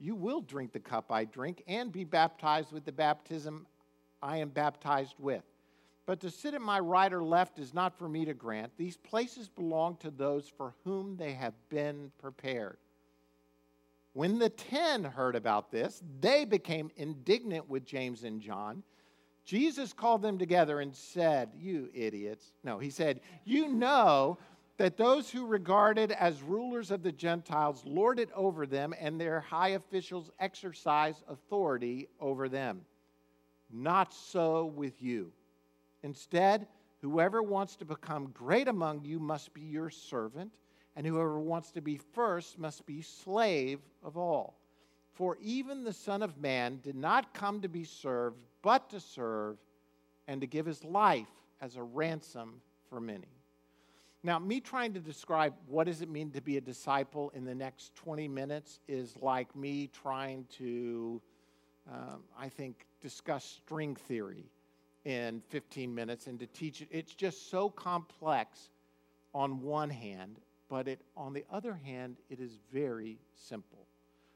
You 0.00 0.16
will 0.16 0.40
drink 0.40 0.72
the 0.72 0.80
cup 0.80 1.12
I 1.12 1.24
drink 1.24 1.62
and 1.68 1.92
be 1.92 2.04
baptized 2.04 2.72
with 2.72 2.84
the 2.84 2.92
baptism 2.92 3.66
I 4.20 4.38
am 4.38 4.48
baptized 4.48 5.14
with. 5.18 5.44
But 6.06 6.20
to 6.20 6.30
sit 6.30 6.54
at 6.54 6.60
my 6.60 6.80
right 6.80 7.12
or 7.12 7.22
left 7.22 7.58
is 7.58 7.72
not 7.72 7.96
for 7.96 8.08
me 8.08 8.24
to 8.24 8.34
grant. 8.34 8.72
These 8.76 8.96
places 8.96 9.48
belong 9.48 9.96
to 9.98 10.10
those 10.10 10.48
for 10.48 10.74
whom 10.84 11.16
they 11.16 11.32
have 11.32 11.54
been 11.70 12.10
prepared. 12.18 12.76
When 14.12 14.38
the 14.38 14.50
ten 14.50 15.04
heard 15.04 15.34
about 15.34 15.70
this, 15.70 16.02
they 16.20 16.44
became 16.44 16.90
indignant 16.96 17.68
with 17.68 17.86
James 17.86 18.22
and 18.24 18.40
John. 18.40 18.82
Jesus 19.44 19.92
called 19.92 20.22
them 20.22 20.38
together 20.38 20.80
and 20.80 20.94
said, 20.94 21.50
You 21.58 21.90
idiots. 21.92 22.52
No, 22.62 22.78
he 22.78 22.90
said, 22.90 23.20
You 23.44 23.68
know 23.68 24.38
that 24.78 24.96
those 24.96 25.30
who 25.30 25.46
regarded 25.46 26.12
as 26.12 26.42
rulers 26.42 26.90
of 26.90 27.02
the 27.02 27.12
Gentiles 27.12 27.82
lord 27.84 28.18
it 28.18 28.30
over 28.34 28.66
them, 28.66 28.94
and 28.98 29.20
their 29.20 29.40
high 29.40 29.70
officials 29.70 30.30
exercise 30.40 31.22
authority 31.28 32.08
over 32.20 32.48
them. 32.48 32.80
Not 33.70 34.12
so 34.12 34.66
with 34.66 35.02
you. 35.02 35.30
Instead, 36.02 36.66
whoever 37.02 37.42
wants 37.42 37.76
to 37.76 37.84
become 37.84 38.30
great 38.32 38.68
among 38.68 39.04
you 39.04 39.20
must 39.20 39.52
be 39.52 39.60
your 39.60 39.90
servant, 39.90 40.52
and 40.96 41.06
whoever 41.06 41.38
wants 41.38 41.70
to 41.72 41.80
be 41.80 41.98
first 42.12 42.58
must 42.58 42.86
be 42.86 43.02
slave 43.02 43.80
of 44.02 44.16
all. 44.16 44.58
For 45.12 45.36
even 45.40 45.84
the 45.84 45.92
Son 45.92 46.22
of 46.22 46.38
Man 46.38 46.80
did 46.82 46.96
not 46.96 47.34
come 47.34 47.60
to 47.60 47.68
be 47.68 47.84
served, 47.84 48.42
but 48.64 48.88
to 48.88 48.98
serve, 48.98 49.58
and 50.26 50.40
to 50.40 50.46
give 50.46 50.64
his 50.64 50.82
life 50.82 51.28
as 51.60 51.76
a 51.76 51.82
ransom 51.82 52.62
for 52.88 52.98
many. 52.98 53.28
Now, 54.22 54.38
me 54.38 54.58
trying 54.58 54.94
to 54.94 55.00
describe 55.00 55.52
what 55.66 55.86
does 55.86 56.00
it 56.00 56.08
mean 56.08 56.30
to 56.30 56.40
be 56.40 56.56
a 56.56 56.60
disciple 56.62 57.30
in 57.34 57.44
the 57.44 57.54
next 57.54 57.94
20 57.94 58.26
minutes 58.26 58.80
is 58.88 59.14
like 59.20 59.54
me 59.54 59.90
trying 59.92 60.46
to, 60.56 61.20
um, 61.92 62.22
I 62.38 62.48
think, 62.48 62.86
discuss 63.02 63.44
string 63.44 63.96
theory 63.96 64.46
in 65.04 65.42
15 65.50 65.94
minutes 65.94 66.26
and 66.26 66.40
to 66.40 66.46
teach 66.46 66.80
it. 66.80 66.88
It's 66.90 67.14
just 67.14 67.50
so 67.50 67.68
complex 67.68 68.70
on 69.34 69.60
one 69.60 69.90
hand, 69.90 70.40
but 70.70 70.88
it, 70.88 71.02
on 71.18 71.34
the 71.34 71.44
other 71.52 71.74
hand, 71.74 72.16
it 72.30 72.40
is 72.40 72.56
very 72.72 73.18
simple. 73.34 73.86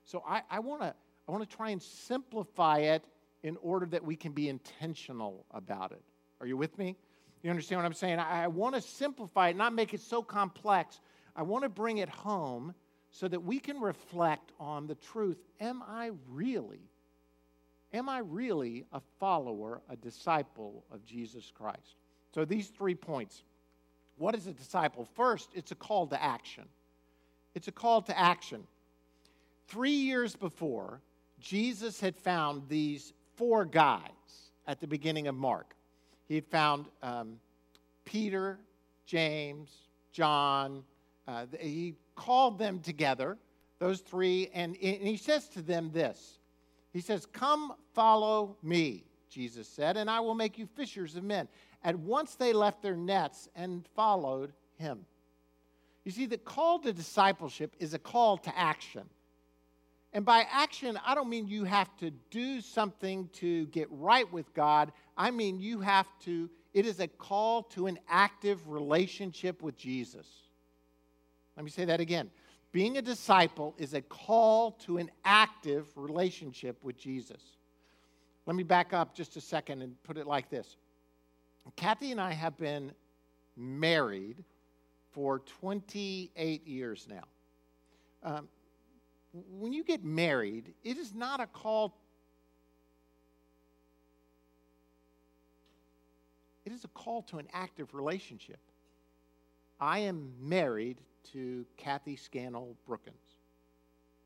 So 0.04 0.22
I, 0.28 0.42
I 0.50 0.58
want 0.58 0.82
to 0.82 0.94
I 1.26 1.32
want 1.32 1.48
to 1.48 1.56
try 1.56 1.70
and 1.70 1.82
simplify 1.82 2.78
it 2.78 3.04
in 3.42 3.56
order 3.62 3.86
that 3.86 4.04
we 4.04 4.16
can 4.16 4.32
be 4.32 4.48
intentional 4.48 5.44
about 5.52 5.92
it. 5.92 6.02
Are 6.40 6.46
you 6.46 6.56
with 6.56 6.76
me? 6.78 6.96
You 7.42 7.50
understand 7.50 7.80
what 7.80 7.86
I'm 7.86 7.94
saying? 7.94 8.18
I, 8.18 8.44
I 8.44 8.46
want 8.48 8.74
to 8.74 8.80
simplify 8.80 9.48
it, 9.48 9.56
not 9.56 9.72
make 9.72 9.94
it 9.94 10.00
so 10.00 10.22
complex. 10.22 11.00
I 11.36 11.42
want 11.42 11.62
to 11.62 11.68
bring 11.68 11.98
it 11.98 12.08
home 12.08 12.74
so 13.10 13.28
that 13.28 13.40
we 13.40 13.58
can 13.58 13.80
reflect 13.80 14.52
on 14.58 14.86
the 14.86 14.96
truth. 14.96 15.38
Am 15.60 15.82
I 15.86 16.10
really, 16.28 16.80
am 17.92 18.08
I 18.08 18.18
really 18.18 18.84
a 18.92 19.00
follower, 19.18 19.80
a 19.88 19.96
disciple 19.96 20.84
of 20.90 21.04
Jesus 21.04 21.52
Christ? 21.54 21.96
So 22.34 22.44
these 22.44 22.68
three 22.68 22.94
points. 22.94 23.42
What 24.16 24.34
is 24.34 24.48
a 24.48 24.52
disciple? 24.52 25.04
First, 25.14 25.50
it's 25.54 25.70
a 25.70 25.76
call 25.76 26.08
to 26.08 26.20
action. 26.20 26.64
It's 27.54 27.68
a 27.68 27.72
call 27.72 28.02
to 28.02 28.18
action. 28.18 28.66
Three 29.68 29.92
years 29.92 30.34
before, 30.34 31.00
Jesus 31.40 32.00
had 32.00 32.16
found 32.16 32.68
these 32.68 33.12
four 33.38 33.64
guys 33.64 34.02
at 34.66 34.80
the 34.80 34.86
beginning 34.86 35.28
of 35.28 35.34
Mark. 35.34 35.74
He 36.26 36.34
had 36.34 36.46
found 36.46 36.86
um, 37.02 37.38
Peter, 38.04 38.58
James, 39.06 39.70
John. 40.12 40.82
Uh, 41.26 41.46
he 41.58 41.94
called 42.16 42.58
them 42.58 42.80
together, 42.80 43.38
those 43.78 44.00
three, 44.00 44.50
and, 44.52 44.76
and 44.82 45.02
he 45.02 45.16
says 45.16 45.48
to 45.50 45.62
them 45.62 45.90
this 45.92 46.38
He 46.92 47.00
says, 47.00 47.26
Come 47.26 47.74
follow 47.94 48.56
me, 48.62 49.04
Jesus 49.30 49.68
said, 49.68 49.96
and 49.96 50.10
I 50.10 50.18
will 50.20 50.34
make 50.34 50.58
you 50.58 50.66
fishers 50.66 51.14
of 51.14 51.22
men. 51.22 51.48
At 51.84 51.96
once 51.96 52.34
they 52.34 52.52
left 52.52 52.82
their 52.82 52.96
nets 52.96 53.48
and 53.54 53.86
followed 53.94 54.52
him. 54.76 55.06
You 56.04 56.10
see, 56.10 56.26
the 56.26 56.38
call 56.38 56.80
to 56.80 56.92
discipleship 56.92 57.76
is 57.78 57.94
a 57.94 57.98
call 57.98 58.36
to 58.38 58.58
action. 58.58 59.08
And 60.12 60.24
by 60.24 60.46
action, 60.50 60.98
I 61.04 61.14
don't 61.14 61.28
mean 61.28 61.46
you 61.48 61.64
have 61.64 61.94
to 61.98 62.10
do 62.30 62.60
something 62.60 63.28
to 63.34 63.66
get 63.66 63.88
right 63.90 64.30
with 64.32 64.52
God. 64.54 64.92
I 65.16 65.30
mean 65.30 65.60
you 65.60 65.80
have 65.80 66.06
to, 66.24 66.48
it 66.72 66.86
is 66.86 67.00
a 67.00 67.08
call 67.08 67.64
to 67.64 67.86
an 67.86 67.98
active 68.08 68.66
relationship 68.68 69.62
with 69.62 69.76
Jesus. 69.76 70.26
Let 71.56 71.64
me 71.64 71.70
say 71.70 71.84
that 71.84 72.00
again. 72.00 72.30
Being 72.72 72.98
a 72.98 73.02
disciple 73.02 73.74
is 73.78 73.94
a 73.94 74.02
call 74.02 74.72
to 74.72 74.98
an 74.98 75.10
active 75.24 75.86
relationship 75.96 76.82
with 76.82 76.96
Jesus. 76.96 77.42
Let 78.46 78.56
me 78.56 78.62
back 78.62 78.92
up 78.92 79.14
just 79.14 79.36
a 79.36 79.40
second 79.40 79.82
and 79.82 80.02
put 80.04 80.16
it 80.16 80.26
like 80.26 80.48
this 80.48 80.76
Kathy 81.76 82.12
and 82.12 82.20
I 82.20 82.32
have 82.32 82.56
been 82.56 82.92
married 83.56 84.42
for 85.10 85.40
28 85.40 86.66
years 86.66 87.06
now. 87.10 87.24
Um, 88.22 88.48
when 89.50 89.72
you 89.72 89.84
get 89.84 90.04
married, 90.04 90.74
it 90.84 90.96
is 90.96 91.14
not 91.14 91.40
a 91.40 91.46
call. 91.46 91.94
It 96.64 96.72
is 96.72 96.84
a 96.84 96.88
call 96.88 97.22
to 97.22 97.38
an 97.38 97.48
active 97.52 97.94
relationship. 97.94 98.60
I 99.80 100.00
am 100.00 100.32
married 100.40 101.00
to 101.32 101.64
Kathy 101.76 102.16
Scannell 102.16 102.76
Brookins. 102.86 103.16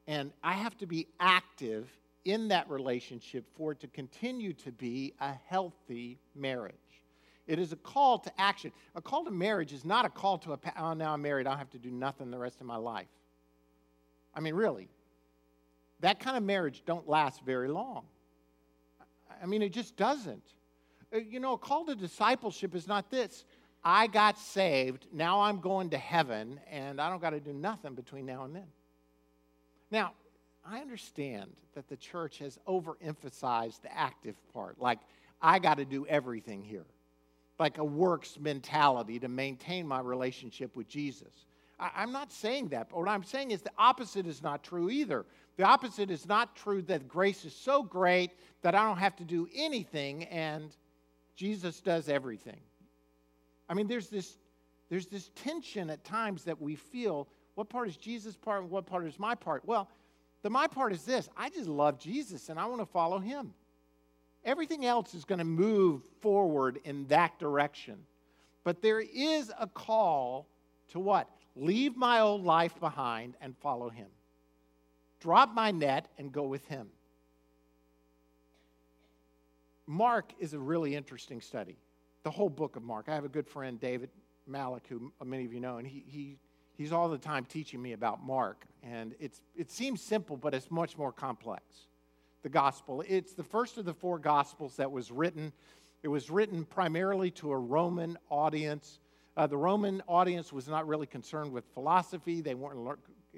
And 0.07 0.33
I 0.43 0.55
have 0.55 0.77
to 0.79 0.87
be 0.87 1.07
active 1.21 1.89
in 2.25 2.49
that 2.49 2.69
relationship 2.69 3.45
for 3.57 3.73
it 3.73 3.81
to 3.81 3.89
continue 3.89 4.53
to 4.55 4.73
be 4.73 5.15
a 5.21 5.33
healthy 5.47 6.19
marriage. 6.35 6.75
It 7.47 7.59
is 7.59 7.73
a 7.73 7.77
call 7.77 8.19
to 8.21 8.41
action. 8.41 8.73
A 8.95 9.03
call 9.03 9.25
to 9.25 9.31
marriage 9.31 9.73
is 9.73 9.85
not 9.85 10.05
a 10.05 10.09
call 10.09 10.39
to 10.39 10.53
a, 10.53 10.59
oh, 10.79 10.95
now 10.95 11.13
I'm 11.13 11.23
married, 11.23 11.47
I 11.47 11.57
have 11.57 11.71
to 11.71 11.79
do 11.79 11.91
nothing 11.91 12.31
the 12.31 12.39
rest 12.39 12.61
of 12.61 12.67
my 12.67 12.77
life. 12.77 13.09
I 14.35 14.41
mean, 14.41 14.55
really, 14.55 14.89
that 16.03 16.21
kind 16.21 16.37
of 16.37 16.43
marriage 16.43 16.83
don't 16.85 17.09
last 17.09 17.43
very 17.45 17.69
long. 17.69 18.05
I 19.43 19.47
mean, 19.47 19.63
it 19.63 19.73
just 19.73 19.97
doesn't. 19.97 20.43
Uh, 21.13 21.19
you 21.19 21.41
know, 21.41 21.55
a 21.55 21.59
call 21.59 21.87
to 21.87 21.95
discipleship 21.95 22.75
is 22.75 22.87
not 22.87 23.11
this. 23.11 23.45
I 23.85 24.07
got 24.07 24.39
saved, 24.39 25.07
now 25.13 25.41
I'm 25.41 25.61
going 25.61 25.91
to 25.91 25.99
heaven, 25.99 26.61
and 26.71 27.01
I 27.01 27.11
don't 27.11 27.21
got 27.21 27.31
to 27.31 27.41
do 27.41 27.53
nothing 27.53 27.95
between 27.95 28.27
now 28.27 28.45
and 28.45 28.55
then. 28.55 28.67
Now, 29.91 30.13
I 30.65 30.79
understand 30.79 31.51
that 31.75 31.89
the 31.89 31.97
church 31.97 32.39
has 32.39 32.59
overemphasized 32.69 33.83
the 33.83 33.97
active 33.97 34.37
part. 34.53 34.81
Like, 34.81 35.01
I 35.41 35.59
got 35.59 35.79
to 35.79 35.85
do 35.85 36.07
everything 36.07 36.63
here. 36.63 36.87
Like 37.59 37.79
a 37.79 37.85
works 37.85 38.39
mentality 38.41 39.19
to 39.21 39.29
maintain 39.29 39.87
my 39.87 40.01
relationship 40.01 40.77
with 40.77 40.89
Jesus. 40.89 41.47
I, 41.79 42.03
am 42.03 42.13
not 42.13 42.33
saying 42.33 42.69
that, 42.69 42.91
but 42.91 42.99
what 42.99 43.09
I'm 43.09 43.25
saying 43.25 43.51
is 43.51 43.63
the 43.63 43.73
opposite 43.77 44.27
is 44.27 44.43
not 44.43 44.63
true 44.63 44.89
either. 44.91 45.27
The 45.57 45.65
opposite 45.65 46.11
is 46.11 46.27
not 46.27 46.57
true 46.57 46.83
that 46.83 47.09
grace 47.09 47.45
is 47.45 47.55
so 47.55 47.83
great 47.83 48.31
that 48.63 48.75
I 48.75 48.85
don't 48.85 48.99
have 48.99 49.17
to 49.17 49.25
do 49.25 49.49
anything 49.55 50.25
and 50.25 50.75
Jesus 51.37 51.81
does 51.81 52.09
everything. 52.09 52.61
I 53.69 53.75
mean, 53.75 53.87
there's 53.87 54.09
this, 54.09 54.39
there's 54.89 55.07
this 55.07 55.31
tension 55.35 55.91
at 55.91 56.05
times 56.05 56.45
that 56.45 56.61
we 56.61 56.75
feel 56.75 57.29
what 57.55 57.69
part 57.69 57.89
is 57.89 57.97
Jesus' 57.97 58.37
part 58.37 58.63
and 58.63 58.71
what 58.71 58.87
part 58.87 59.07
is 59.07 59.19
my 59.19 59.35
part? 59.35 59.63
Well, 59.67 59.89
the 60.43 60.51
my 60.51 60.67
part 60.67 60.93
is 60.93 61.05
this 61.05 61.29
I 61.37 61.49
just 61.51 61.69
love 61.69 61.99
Jesus 61.99 62.49
and 62.49 62.59
I 62.59 62.67
want 62.67 62.81
to 62.81 62.87
follow 62.87 63.19
him. 63.19 63.53
Everything 64.45 64.85
else 64.85 65.15
is 65.15 65.25
going 65.25 65.39
to 65.39 65.45
move 65.45 66.03
forward 66.21 66.81
in 66.85 67.07
that 67.07 67.39
direction. 67.39 67.99
But 68.65 68.83
there 68.83 69.01
is 69.01 69.53
a 69.59 69.67
call 69.67 70.49
to 70.91 70.99
what? 70.99 71.29
Leave 71.55 71.97
my 71.97 72.21
old 72.21 72.45
life 72.45 72.79
behind 72.81 73.35
and 73.41 73.57
follow 73.59 73.89
him. 73.89 74.09
Drop 75.23 75.55
my 75.55 75.71
net 75.71 76.09
and 76.19 76.33
go 76.33 76.43
with 76.43 76.67
him. 76.67 76.89
Mark 79.87 80.33
is 80.41 80.53
a 80.53 80.59
really 80.59 80.97
interesting 80.97 81.41
study. 81.41 81.77
The 82.25 82.31
whole 82.31 82.49
book 82.49 82.75
of 82.75 82.83
Mark. 82.83 83.09
I 83.09 83.15
have 83.15 83.25
a 83.25 83.29
good 83.29 83.47
friend, 83.47 83.79
David 83.79 84.11
Malik, 84.49 84.83
who 84.89 85.13
many 85.25 85.45
of 85.45 85.53
you 85.53 85.61
know, 85.61 85.79
and 85.79 85.87
he, 85.87 86.03
he 86.09 86.39
he's 86.77 86.93
all 86.93 87.09
the 87.09 87.19
time 87.19 87.45
teaching 87.45 87.81
me 87.81 87.93
about 87.93 88.25
Mark. 88.25 88.65
And 88.83 89.15
it's, 89.21 89.41
it 89.55 89.71
seems 89.71 90.03
simple, 90.03 90.37
but 90.37 90.55
it's 90.55 90.73
much 90.73 90.99
more 90.99 91.13
complex. 91.13 91.63
The 92.43 92.49
gospel. 92.49 93.05
It's 93.07 93.35
the 93.35 93.45
first 93.45 93.79
of 93.79 93.85
the 93.85 93.95
four 93.95 94.19
gospels 94.19 94.75
that 94.77 94.91
was 94.91 95.13
written. 95.13 95.53
It 96.03 96.09
was 96.09 96.31
written 96.31 96.65
primarily 96.65 97.31
to 97.33 97.53
a 97.53 97.57
Roman 97.57 98.19
audience. 98.29 98.99
Uh, 99.37 99.47
the 99.47 99.57
Roman 99.57 100.03
audience 100.09 100.53
was 100.53 100.67
not 100.67 100.89
really 100.89 101.07
concerned 101.07 101.53
with 101.53 101.65
philosophy. 101.75 102.41
They 102.41 102.57
weren't 102.57 102.79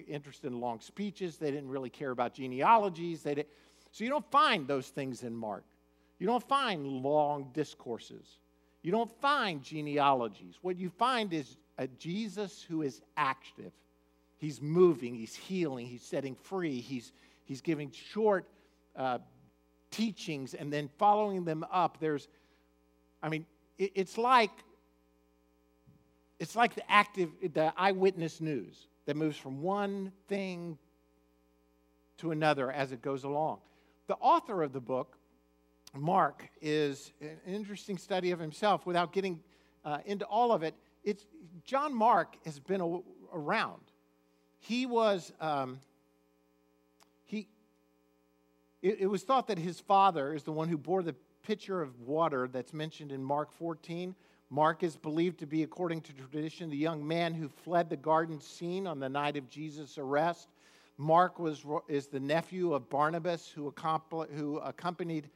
interested 0.03 0.49
in 0.49 0.61
long 0.61 0.81
speeches. 0.81 1.37
They 1.37 1.51
didn't 1.51 1.69
really 1.69 1.91
care 1.91 2.11
about 2.11 2.35
genealogies. 2.35 3.23
They 3.23 3.35
didn't. 3.35 3.49
so 3.91 4.05
you 4.05 4.11
don't 4.11 4.29
find 4.31 4.67
those 4.67 4.89
things 4.89 5.23
in 5.23 5.35
Mark. 5.35 5.65
You 6.19 6.27
don't 6.27 6.47
find 6.47 6.87
long 6.87 7.51
discourses. 7.53 8.39
You 8.83 8.93
don't 8.93 9.11
find 9.21 9.63
genealogies. 9.63 10.59
What 10.63 10.79
you 10.79 10.91
find 10.91 11.33
is 11.33 11.57
a 11.79 11.87
Jesus 11.89 12.65
who 12.69 12.83
is 12.83 13.01
active. 13.17 13.73
He's 14.39 14.61
moving, 14.61 15.15
he's 15.15 15.35
healing, 15.35 15.87
he's 15.87 16.03
setting 16.03 16.35
free, 16.35 16.81
he's, 16.81 17.13
he's 17.45 17.61
giving 17.61 17.91
short 17.91 18.47
uh, 18.95 19.19
teachings 19.91 20.55
and 20.55 20.73
then 20.73 20.91
following 20.99 21.45
them 21.45 21.65
up. 21.73 21.99
There's, 21.99 22.29
I 23.23 23.29
mean, 23.29 23.47
it, 23.79 23.93
it's 23.95 24.19
like 24.19 24.51
it's 26.39 26.57
like 26.57 26.75
the 26.75 26.91
active, 26.91 27.31
the 27.55 27.73
eyewitness 27.77 28.41
news 28.41 28.89
that 29.07 29.17
moves 29.17 29.37
from 29.37 29.63
one 29.63 30.13
thing 30.29 30.79
to 32.19 32.31
another 32.31 32.71
as 32.71 32.93
it 32.93 33.03
goes 33.03 33.25
along. 33.25 33.59
The 34.07 34.15
author 34.15 34.63
of 34.63 34.73
the 34.73 34.81
book, 34.81 35.17
Mark, 35.95 36.49
is 36.61 37.13
an 37.21 37.39
interesting 37.47 37.99
study 37.99 38.31
of 38.31 38.39
himself 38.39 38.87
without 38.87 39.13
getting 39.13 39.41
uh, 39.85 39.99
into 40.07 40.25
all 40.25 40.53
of 40.53 40.63
it 40.63 40.75
it's, 41.05 41.27
John 41.65 41.95
Mark 41.95 42.37
has 42.45 42.59
been 42.59 42.81
a, 42.81 42.99
around. 43.33 43.83
He 44.59 44.87
was, 44.87 45.33
um, 45.41 45.81
he, 47.25 47.47
it, 48.83 48.97
it 49.01 49.07
was 49.07 49.23
thought 49.23 49.47
that 49.49 49.59
his 49.59 49.79
father 49.81 50.35
is 50.35 50.43
the 50.43 50.53
one 50.53 50.69
who 50.69 50.79
bore 50.79 51.03
the 51.03 51.15
pitcher 51.43 51.83
of 51.83 52.01
water 52.01 52.49
that's 52.51 52.73
mentioned 52.73 53.13
in 53.13 53.23
Mark 53.23 53.53
14. 53.53 54.15
Mark 54.55 54.85
is 54.85 54.97
believed 54.97 55.41
to 55.41 55.47
be, 55.47 55.65
according 55.65 56.01
to 56.03 56.12
tradition, 56.12 56.71
the 56.71 56.77
young 56.77 57.05
man 57.05 57.35
who 57.35 57.49
fled 57.49 57.90
the 57.90 57.97
garden 57.97 58.40
scene 58.40 58.87
on 58.87 59.01
the 59.01 59.09
night 59.09 59.37
of 59.37 59.51
Jesus' 59.51 59.99
arrest. 59.99 60.49
Mark 60.97 61.40
was, 61.40 61.67
is 61.88 62.07
the 62.07 62.21
nephew 62.21 62.73
of 62.73 62.88
Barnabas, 62.88 63.49
who, 63.49 63.75
who 64.37 64.59
accompanied 64.59 65.29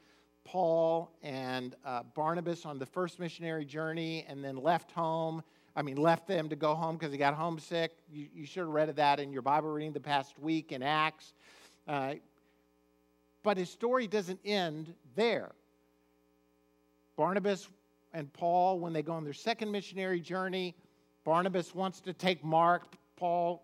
Paul 0.44 1.10
and 1.24 1.74
uh, 1.84 2.04
Barnabas 2.14 2.64
on 2.64 2.78
the 2.78 2.86
first 2.86 3.18
missionary 3.18 3.64
journey 3.64 4.24
and 4.28 4.44
then 4.44 4.54
left 4.54 4.92
home 4.92 5.42
I 5.76 5.82
mean, 5.82 5.96
left 5.96 6.26
them 6.26 6.48
to 6.48 6.56
go 6.56 6.74
home 6.74 6.96
because 6.96 7.12
he 7.12 7.18
got 7.18 7.34
homesick. 7.34 7.92
You, 8.12 8.26
you 8.34 8.46
should 8.46 8.62
have 8.62 8.68
read 8.70 8.88
of 8.88 8.96
that 8.96 9.20
in 9.20 9.32
your 9.32 9.42
Bible 9.42 9.70
reading 9.70 9.92
the 9.92 10.00
past 10.00 10.36
week 10.36 10.72
in 10.72 10.82
Acts. 10.82 11.34
Uh, 11.86 12.14
but 13.44 13.56
his 13.56 13.70
story 13.70 14.08
doesn't 14.08 14.40
end 14.44 14.92
there. 15.14 15.52
Barnabas 17.14 17.68
and 18.18 18.32
Paul, 18.32 18.80
when 18.80 18.92
they 18.92 19.02
go 19.02 19.12
on 19.12 19.22
their 19.22 19.32
second 19.32 19.70
missionary 19.70 20.18
journey, 20.18 20.74
Barnabas 21.24 21.72
wants 21.72 22.00
to 22.00 22.12
take 22.12 22.44
Mark. 22.44 22.82
Paul, 23.14 23.62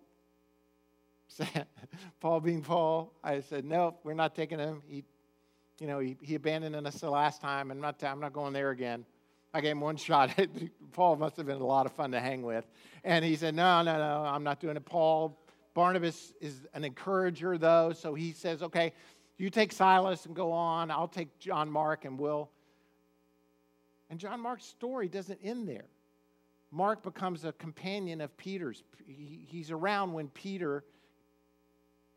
Paul 2.20 2.38
being 2.38 2.62
Paul, 2.62 3.12
I 3.24 3.40
said, 3.40 3.64
no, 3.64 3.96
we're 4.04 4.14
not 4.14 4.36
taking 4.36 4.60
him. 4.60 4.80
He, 4.86 5.02
you 5.80 5.88
know, 5.88 5.98
he, 5.98 6.16
he 6.22 6.36
abandoned 6.36 6.86
us 6.86 7.00
the 7.00 7.10
last 7.10 7.40
time. 7.40 7.72
I'm 7.72 7.80
not, 7.80 8.02
I'm 8.04 8.20
not 8.20 8.32
going 8.32 8.52
there 8.52 8.70
again. 8.70 9.04
I 9.52 9.60
gave 9.60 9.72
him 9.72 9.80
one 9.80 9.96
shot. 9.96 10.30
Paul 10.92 11.16
must 11.16 11.36
have 11.36 11.46
been 11.46 11.60
a 11.60 11.66
lot 11.66 11.84
of 11.84 11.90
fun 11.90 12.12
to 12.12 12.20
hang 12.20 12.42
with. 12.42 12.64
And 13.02 13.24
he 13.24 13.34
said, 13.34 13.56
No, 13.56 13.82
no, 13.82 13.98
no, 13.98 14.24
I'm 14.24 14.44
not 14.44 14.60
doing 14.60 14.76
it. 14.76 14.84
Paul, 14.84 15.36
Barnabas 15.74 16.32
is 16.40 16.68
an 16.74 16.84
encourager, 16.84 17.58
though. 17.58 17.92
So 17.92 18.14
he 18.14 18.30
says, 18.30 18.62
Okay, 18.62 18.92
you 19.36 19.50
take 19.50 19.72
Silas 19.72 20.26
and 20.26 20.36
go 20.36 20.52
on. 20.52 20.92
I'll 20.92 21.08
take 21.08 21.40
John 21.40 21.68
Mark 21.68 22.04
and 22.04 22.16
we'll. 22.16 22.50
And 24.10 24.18
John 24.18 24.40
Mark's 24.40 24.64
story 24.64 25.08
doesn't 25.08 25.40
end 25.42 25.68
there. 25.68 25.86
Mark 26.70 27.02
becomes 27.02 27.44
a 27.44 27.52
companion 27.52 28.20
of 28.20 28.36
Peter's. 28.36 28.82
He's 29.06 29.70
around 29.70 30.12
when 30.12 30.28
Peter 30.28 30.84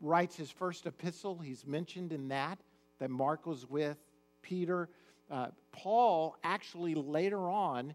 writes 0.00 0.36
his 0.36 0.50
first 0.50 0.86
epistle. 0.86 1.38
He's 1.38 1.66
mentioned 1.66 2.12
in 2.12 2.28
that, 2.28 2.58
that 2.98 3.10
Mark 3.10 3.46
was 3.46 3.68
with 3.68 3.96
Peter. 4.42 4.88
Uh, 5.30 5.48
Paul 5.72 6.36
actually 6.42 6.94
later 6.94 7.48
on, 7.48 7.94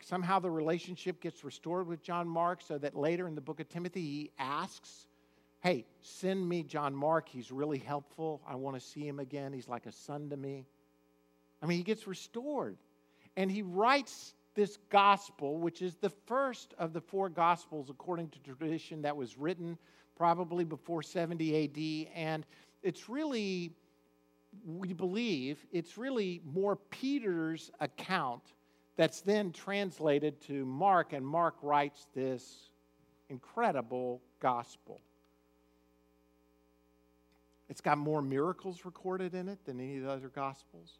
somehow 0.00 0.38
the 0.38 0.50
relationship 0.50 1.20
gets 1.20 1.44
restored 1.44 1.86
with 1.86 2.02
John 2.02 2.28
Mark, 2.28 2.62
so 2.62 2.78
that 2.78 2.96
later 2.96 3.26
in 3.26 3.34
the 3.34 3.40
book 3.40 3.60
of 3.60 3.68
Timothy, 3.68 4.00
he 4.00 4.30
asks, 4.38 5.08
Hey, 5.60 5.84
send 6.00 6.48
me 6.48 6.62
John 6.62 6.94
Mark. 6.94 7.28
He's 7.28 7.50
really 7.50 7.78
helpful. 7.78 8.40
I 8.46 8.54
want 8.54 8.76
to 8.76 8.80
see 8.80 9.06
him 9.06 9.18
again. 9.18 9.52
He's 9.52 9.68
like 9.68 9.86
a 9.86 9.92
son 9.92 10.30
to 10.30 10.36
me. 10.36 10.64
I 11.62 11.66
mean, 11.66 11.78
he 11.78 11.84
gets 11.84 12.06
restored. 12.06 12.76
And 13.36 13.50
he 13.50 13.62
writes 13.62 14.34
this 14.54 14.78
gospel, 14.90 15.58
which 15.58 15.82
is 15.82 15.96
the 15.96 16.10
first 16.10 16.74
of 16.78 16.92
the 16.92 17.00
four 17.00 17.28
gospels 17.28 17.90
according 17.90 18.30
to 18.30 18.38
tradition 18.40 19.02
that 19.02 19.16
was 19.16 19.36
written 19.36 19.76
probably 20.16 20.64
before 20.64 21.02
70 21.02 21.64
AD. 21.64 22.12
And 22.14 22.46
it's 22.82 23.08
really 23.08 23.72
we 24.64 24.92
believe 24.92 25.66
it's 25.72 25.98
really 25.98 26.40
more 26.44 26.76
Peter's 26.76 27.70
account 27.80 28.42
that's 28.96 29.20
then 29.20 29.52
translated 29.52 30.40
to 30.42 30.64
Mark, 30.64 31.12
and 31.12 31.26
Mark 31.26 31.56
writes 31.62 32.06
this 32.14 32.70
incredible 33.28 34.22
gospel. 34.40 35.00
It's 37.68 37.80
got 37.80 37.98
more 37.98 38.22
miracles 38.22 38.84
recorded 38.84 39.34
in 39.34 39.48
it 39.48 39.58
than 39.66 39.80
any 39.80 39.98
of 39.98 40.04
the 40.04 40.10
other 40.10 40.28
gospels. 40.28 40.98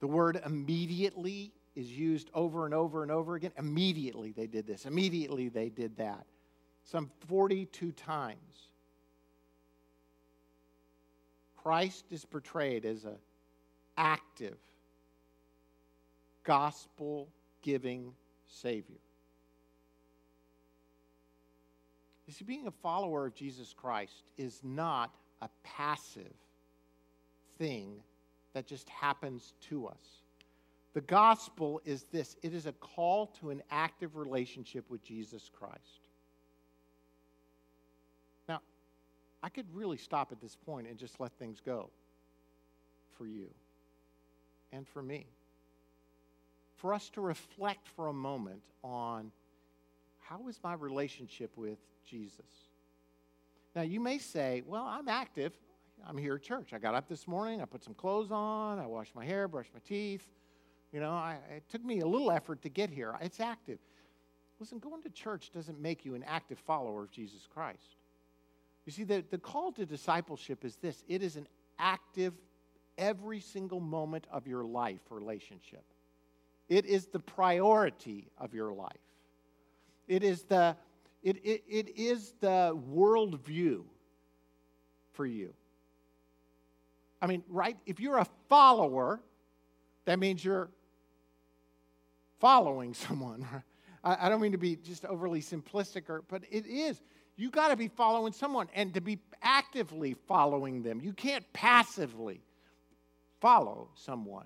The 0.00 0.06
word 0.06 0.40
immediately 0.44 1.52
is 1.76 1.90
used 1.90 2.30
over 2.34 2.64
and 2.64 2.74
over 2.74 3.02
and 3.02 3.12
over 3.12 3.34
again. 3.36 3.52
Immediately 3.56 4.32
they 4.32 4.46
did 4.46 4.66
this, 4.66 4.86
immediately 4.86 5.48
they 5.48 5.68
did 5.68 5.96
that. 5.98 6.26
Some 6.82 7.10
42 7.28 7.92
times. 7.92 8.38
Christ 11.62 12.06
is 12.10 12.24
portrayed 12.24 12.86
as 12.86 13.04
an 13.04 13.16
active, 13.98 14.56
gospel 16.42 17.28
giving 17.60 18.14
Savior. 18.46 18.96
You 22.26 22.32
see, 22.32 22.44
being 22.44 22.66
a 22.66 22.70
follower 22.70 23.26
of 23.26 23.34
Jesus 23.34 23.74
Christ 23.76 24.22
is 24.38 24.60
not 24.64 25.14
a 25.42 25.50
passive 25.62 26.32
thing 27.58 28.02
that 28.54 28.66
just 28.66 28.88
happens 28.88 29.54
to 29.68 29.86
us. 29.86 30.22
The 30.94 31.00
gospel 31.02 31.80
is 31.84 32.04
this 32.12 32.36
it 32.42 32.52
is 32.52 32.66
a 32.66 32.72
call 32.72 33.26
to 33.40 33.50
an 33.50 33.62
active 33.70 34.16
relationship 34.16 34.84
with 34.90 35.04
Jesus 35.04 35.50
Christ. 35.58 36.08
Now, 38.48 38.60
I 39.42 39.48
could 39.50 39.66
really 39.72 39.98
stop 39.98 40.32
at 40.32 40.40
this 40.40 40.56
point 40.56 40.88
and 40.88 40.98
just 40.98 41.20
let 41.20 41.32
things 41.38 41.60
go 41.64 41.90
for 43.16 43.26
you 43.26 43.50
and 44.72 44.86
for 44.88 45.02
me. 45.02 45.26
for 46.80 46.94
us 46.94 47.10
to 47.10 47.20
reflect 47.20 47.86
for 47.88 48.08
a 48.08 48.12
moment 48.12 48.62
on 48.82 49.30
how 50.18 50.48
is 50.48 50.58
my 50.64 50.72
relationship 50.72 51.50
with 51.56 51.78
Jesus? 52.06 52.46
Now, 53.76 53.82
you 53.82 54.00
may 54.00 54.18
say, 54.18 54.62
well, 54.66 54.84
I'm 54.84 55.08
active. 55.08 55.52
I'm 56.06 56.16
here 56.16 56.36
at 56.36 56.42
church. 56.42 56.72
I 56.72 56.78
got 56.78 56.94
up 56.94 57.08
this 57.08 57.26
morning, 57.26 57.60
I 57.60 57.64
put 57.64 57.84
some 57.84 57.94
clothes 57.94 58.30
on, 58.30 58.78
I 58.78 58.86
washed 58.86 59.14
my 59.14 59.24
hair, 59.24 59.48
brushed 59.48 59.72
my 59.72 59.80
teeth. 59.86 60.26
You 60.92 61.00
know, 61.00 61.10
I, 61.10 61.38
it 61.56 61.68
took 61.68 61.84
me 61.84 62.00
a 62.00 62.06
little 62.06 62.30
effort 62.30 62.62
to 62.62 62.68
get 62.68 62.90
here. 62.90 63.14
It's 63.20 63.40
active. 63.40 63.78
Listen, 64.58 64.78
going 64.78 65.02
to 65.02 65.10
church 65.10 65.50
doesn't 65.52 65.80
make 65.80 66.04
you 66.04 66.14
an 66.14 66.24
active 66.24 66.58
follower 66.58 67.04
of 67.04 67.10
Jesus 67.10 67.48
Christ. 67.52 67.96
You 68.86 68.92
see, 68.92 69.04
the, 69.04 69.24
the 69.30 69.38
call 69.38 69.72
to 69.72 69.86
discipleship 69.86 70.64
is 70.64 70.76
this 70.76 71.04
it 71.08 71.22
is 71.22 71.36
an 71.36 71.46
active, 71.78 72.34
every 72.98 73.40
single 73.40 73.80
moment 73.80 74.26
of 74.30 74.46
your 74.46 74.64
life 74.64 75.00
relationship. 75.10 75.84
It 76.68 76.86
is 76.86 77.06
the 77.06 77.20
priority 77.20 78.28
of 78.38 78.54
your 78.54 78.72
life. 78.72 78.92
It 80.08 80.22
is 80.22 80.42
the, 80.42 80.76
it, 81.22 81.36
it, 81.44 81.62
it 81.68 81.96
is 81.96 82.34
the 82.40 82.76
worldview 82.92 83.84
for 85.12 85.26
you. 85.26 85.54
I 87.22 87.26
mean, 87.26 87.42
right? 87.48 87.76
If 87.86 88.00
you're 88.00 88.18
a 88.18 88.26
follower, 88.48 89.20
that 90.06 90.18
means 90.18 90.44
you're 90.44 90.70
following 92.38 92.94
someone. 93.06 93.46
I, 94.02 94.26
I 94.26 94.28
don't 94.28 94.40
mean 94.40 94.52
to 94.52 94.58
be 94.58 94.76
just 94.76 95.04
overly 95.04 95.40
simplistic, 95.40 96.08
or, 96.08 96.22
but 96.28 96.42
it 96.50 96.66
is. 96.66 97.00
You 97.36 97.50
got 97.50 97.68
to 97.68 97.76
be 97.76 97.88
following 97.88 98.32
someone 98.32 98.68
and 98.74 98.92
to 98.94 99.00
be 99.00 99.18
actively 99.42 100.14
following 100.26 100.82
them. 100.82 101.00
You 101.00 101.12
can't 101.12 101.50
passively 101.52 102.42
follow 103.40 103.88
someone. 103.94 104.44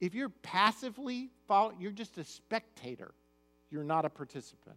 If 0.00 0.14
you're 0.14 0.30
passively 0.30 1.30
follow, 1.46 1.72
you're 1.78 1.92
just 1.92 2.18
a 2.18 2.24
spectator. 2.24 3.12
You're 3.70 3.84
not 3.84 4.04
a 4.04 4.10
participant. 4.10 4.76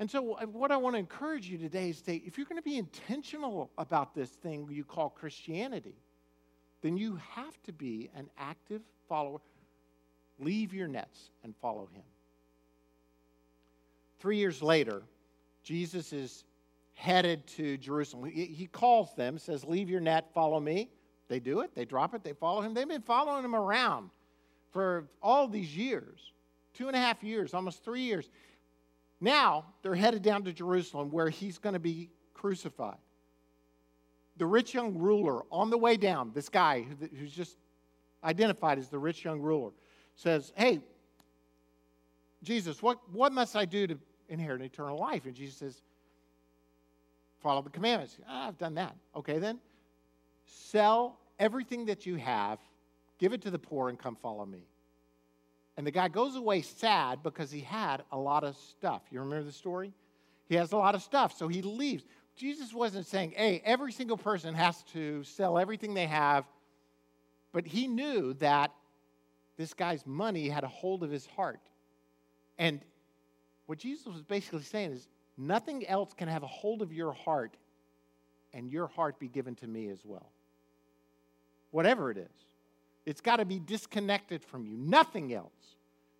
And 0.00 0.10
so, 0.10 0.34
uh, 0.34 0.46
what 0.46 0.70
I 0.70 0.76
want 0.76 0.94
to 0.94 0.98
encourage 0.98 1.48
you 1.48 1.58
today 1.58 1.90
is 1.90 2.02
that 2.02 2.24
if 2.24 2.38
you're 2.38 2.46
going 2.46 2.60
to 2.60 2.62
be 2.62 2.78
intentional 2.78 3.70
about 3.78 4.14
this 4.14 4.30
thing 4.30 4.68
you 4.70 4.84
call 4.84 5.10
Christianity, 5.10 5.96
then 6.82 6.96
you 6.96 7.18
have 7.34 7.60
to 7.64 7.72
be 7.72 8.08
an 8.14 8.30
active 8.38 8.82
follower. 9.08 9.40
Leave 10.38 10.72
your 10.72 10.86
nets 10.86 11.30
and 11.42 11.54
follow 11.60 11.88
him. 11.92 12.04
Three 14.20 14.36
years 14.36 14.62
later, 14.62 15.02
Jesus 15.64 16.12
is 16.12 16.44
headed 16.94 17.46
to 17.48 17.76
Jerusalem. 17.76 18.30
He 18.30 18.68
calls 18.70 19.14
them, 19.14 19.38
says, 19.38 19.64
Leave 19.64 19.90
your 19.90 20.00
net, 20.00 20.32
follow 20.32 20.60
me. 20.60 20.90
They 21.26 21.40
do 21.40 21.60
it, 21.60 21.74
they 21.74 21.84
drop 21.84 22.14
it, 22.14 22.22
they 22.22 22.32
follow 22.32 22.60
him. 22.60 22.72
They've 22.72 22.88
been 22.88 23.02
following 23.02 23.44
him 23.44 23.54
around 23.54 24.10
for 24.70 25.08
all 25.22 25.48
these 25.48 25.76
years 25.76 26.32
two 26.78 26.86
and 26.86 26.96
a 26.96 27.00
half 27.00 27.24
years, 27.24 27.54
almost 27.54 27.84
three 27.84 28.02
years. 28.02 28.30
Now 29.20 29.66
they're 29.82 29.94
headed 29.94 30.22
down 30.22 30.44
to 30.44 30.52
Jerusalem 30.52 31.10
where 31.10 31.28
he's 31.28 31.58
going 31.58 31.72
to 31.72 31.80
be 31.80 32.10
crucified. 32.34 32.98
The 34.36 34.46
rich 34.46 34.74
young 34.74 34.96
ruler 34.96 35.42
on 35.50 35.70
the 35.70 35.78
way 35.78 35.96
down, 35.96 36.30
this 36.34 36.48
guy 36.48 36.86
who's 37.18 37.32
just 37.32 37.56
identified 38.22 38.78
as 38.78 38.88
the 38.88 38.98
rich 38.98 39.24
young 39.24 39.40
ruler, 39.40 39.72
says, 40.14 40.52
Hey, 40.56 40.80
Jesus, 42.42 42.80
what, 42.80 42.98
what 43.12 43.32
must 43.32 43.56
I 43.56 43.64
do 43.64 43.86
to 43.88 43.98
inherit 44.28 44.62
eternal 44.62 44.96
life? 44.96 45.24
And 45.24 45.34
Jesus 45.34 45.56
says, 45.56 45.82
Follow 47.40 47.62
the 47.62 47.70
commandments. 47.70 48.18
Ah, 48.28 48.48
I've 48.48 48.58
done 48.58 48.74
that. 48.74 48.96
Okay, 49.16 49.38
then 49.38 49.58
sell 50.46 51.18
everything 51.38 51.86
that 51.86 52.06
you 52.06 52.16
have, 52.16 52.58
give 53.18 53.32
it 53.32 53.42
to 53.42 53.50
the 53.50 53.58
poor, 53.58 53.88
and 53.88 53.98
come 53.98 54.16
follow 54.16 54.44
me. 54.44 54.66
And 55.78 55.86
the 55.86 55.92
guy 55.92 56.08
goes 56.08 56.34
away 56.34 56.62
sad 56.62 57.22
because 57.22 57.52
he 57.52 57.60
had 57.60 58.02
a 58.10 58.18
lot 58.18 58.42
of 58.42 58.56
stuff. 58.56 59.02
You 59.12 59.20
remember 59.20 59.44
the 59.44 59.52
story? 59.52 59.94
He 60.48 60.56
has 60.56 60.72
a 60.72 60.76
lot 60.76 60.96
of 60.96 61.02
stuff, 61.02 61.38
so 61.38 61.46
he 61.46 61.62
leaves. 61.62 62.04
Jesus 62.34 62.74
wasn't 62.74 63.06
saying, 63.06 63.34
hey, 63.36 63.62
every 63.64 63.92
single 63.92 64.16
person 64.16 64.54
has 64.54 64.82
to 64.92 65.22
sell 65.22 65.56
everything 65.56 65.94
they 65.94 66.06
have, 66.06 66.46
but 67.52 67.64
he 67.64 67.86
knew 67.86 68.34
that 68.34 68.72
this 69.56 69.72
guy's 69.72 70.04
money 70.04 70.48
had 70.48 70.64
a 70.64 70.68
hold 70.68 71.04
of 71.04 71.12
his 71.12 71.26
heart. 71.26 71.60
And 72.58 72.80
what 73.66 73.78
Jesus 73.78 74.06
was 74.06 74.22
basically 74.22 74.62
saying 74.62 74.90
is, 74.90 75.06
nothing 75.36 75.86
else 75.86 76.12
can 76.12 76.26
have 76.26 76.42
a 76.42 76.48
hold 76.48 76.82
of 76.82 76.92
your 76.92 77.12
heart 77.12 77.56
and 78.52 78.68
your 78.68 78.88
heart 78.88 79.20
be 79.20 79.28
given 79.28 79.54
to 79.56 79.68
me 79.68 79.90
as 79.90 80.00
well. 80.04 80.32
Whatever 81.70 82.10
it 82.10 82.18
is. 82.18 82.47
It's 83.08 83.22
got 83.22 83.36
to 83.36 83.46
be 83.46 83.58
disconnected 83.58 84.44
from 84.44 84.66
you. 84.66 84.76
Nothing 84.76 85.32
else 85.32 85.76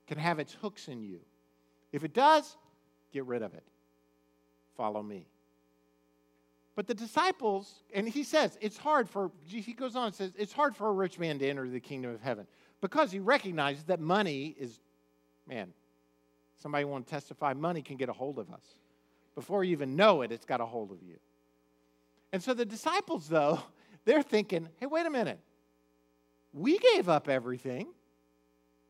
can 0.07 0.17
have 0.17 0.39
its 0.39 0.55
hooks 0.55 0.89
in 0.89 1.03
you. 1.03 1.21
If 1.93 2.03
it 2.03 2.15
does, 2.15 2.57
get 3.13 3.27
rid 3.27 3.43
of 3.43 3.53
it. 3.53 3.63
Follow 4.75 5.03
me. 5.03 5.27
But 6.77 6.87
the 6.87 6.95
disciples, 6.95 7.83
and 7.93 8.09
he 8.09 8.23
says, 8.23 8.57
it's 8.63 8.79
hard 8.79 9.07
for, 9.07 9.31
he 9.47 9.75
goes 9.75 9.97
on 9.97 10.07
and 10.07 10.15
says, 10.15 10.33
it's 10.39 10.55
hard 10.55 10.75
for 10.75 10.89
a 10.89 10.93
rich 10.93 11.19
man 11.19 11.39
to 11.41 11.47
enter 11.47 11.69
the 11.69 11.79
kingdom 11.79 12.15
of 12.15 12.23
heaven 12.23 12.47
because 12.81 13.13
he 13.13 13.19
recognizes 13.19 13.85
that 13.85 14.01
money 14.01 14.57
is, 14.59 14.81
man, 15.47 15.75
somebody 16.57 16.87
want 16.87 17.07
to 17.07 17.11
testify, 17.11 17.53
money 17.53 17.83
can 17.83 17.99
get 17.99 18.09
a 18.09 18.15
hold 18.15 18.39
of 18.39 18.51
us. 18.51 18.65
Before 19.35 19.63
you 19.63 19.73
even 19.73 19.95
know 19.95 20.23
it, 20.23 20.33
it's 20.33 20.47
got 20.47 20.63
a 20.63 20.67
hold 20.67 20.91
of 20.91 21.03
you. 21.03 21.17
And 22.33 22.43
so 22.43 22.55
the 22.55 22.65
disciples, 22.65 23.29
though, 23.29 23.61
they're 24.07 24.23
thinking, 24.23 24.71
hey, 24.81 24.87
wait 24.87 25.05
a 25.05 25.11
minute. 25.11 25.39
We 26.53 26.79
gave 26.79 27.09
up 27.09 27.29
everything. 27.29 27.89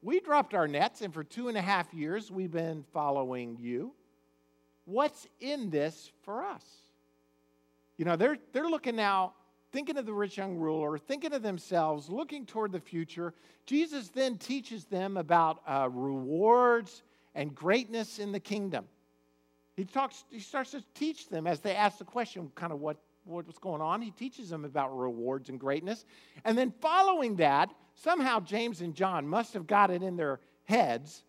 We 0.00 0.20
dropped 0.20 0.54
our 0.54 0.68
nets, 0.68 1.00
and 1.02 1.12
for 1.12 1.24
two 1.24 1.48
and 1.48 1.58
a 1.58 1.62
half 1.62 1.92
years, 1.92 2.30
we've 2.30 2.52
been 2.52 2.84
following 2.92 3.56
you. 3.60 3.92
What's 4.84 5.26
in 5.40 5.70
this 5.70 6.10
for 6.22 6.44
us? 6.44 6.64
You 7.96 8.04
know, 8.04 8.16
they're, 8.16 8.38
they're 8.52 8.68
looking 8.68 8.96
now, 8.96 9.34
thinking 9.72 9.98
of 9.98 10.06
the 10.06 10.12
rich 10.14 10.36
young 10.36 10.56
ruler, 10.56 10.98
thinking 10.98 11.34
of 11.34 11.42
themselves, 11.42 12.08
looking 12.08 12.46
toward 12.46 12.70
the 12.70 12.80
future. 12.80 13.34
Jesus 13.66 14.08
then 14.08 14.38
teaches 14.38 14.84
them 14.84 15.16
about 15.16 15.60
uh, 15.66 15.88
rewards 15.90 17.02
and 17.34 17.54
greatness 17.54 18.20
in 18.20 18.30
the 18.30 18.40
kingdom. 18.40 18.86
He, 19.76 19.84
talks, 19.84 20.24
he 20.30 20.40
starts 20.40 20.70
to 20.70 20.82
teach 20.94 21.28
them 21.28 21.46
as 21.46 21.60
they 21.60 21.74
ask 21.74 21.98
the 21.98 22.04
question, 22.04 22.50
kind 22.54 22.72
of 22.72 22.80
what 22.80 22.96
what's 23.28 23.58
going 23.58 23.80
on. 23.80 24.02
He 24.02 24.10
teaches 24.10 24.48
them 24.48 24.64
about 24.64 24.96
rewards 24.96 25.48
and 25.48 25.60
greatness. 25.60 26.04
And 26.44 26.56
then 26.56 26.72
following 26.80 27.36
that, 27.36 27.70
somehow 27.94 28.40
James 28.40 28.80
and 28.80 28.94
John 28.94 29.28
must 29.28 29.54
have 29.54 29.66
got 29.66 29.90
it 29.90 30.02
in 30.02 30.16
their 30.16 30.40
heads 30.64 31.22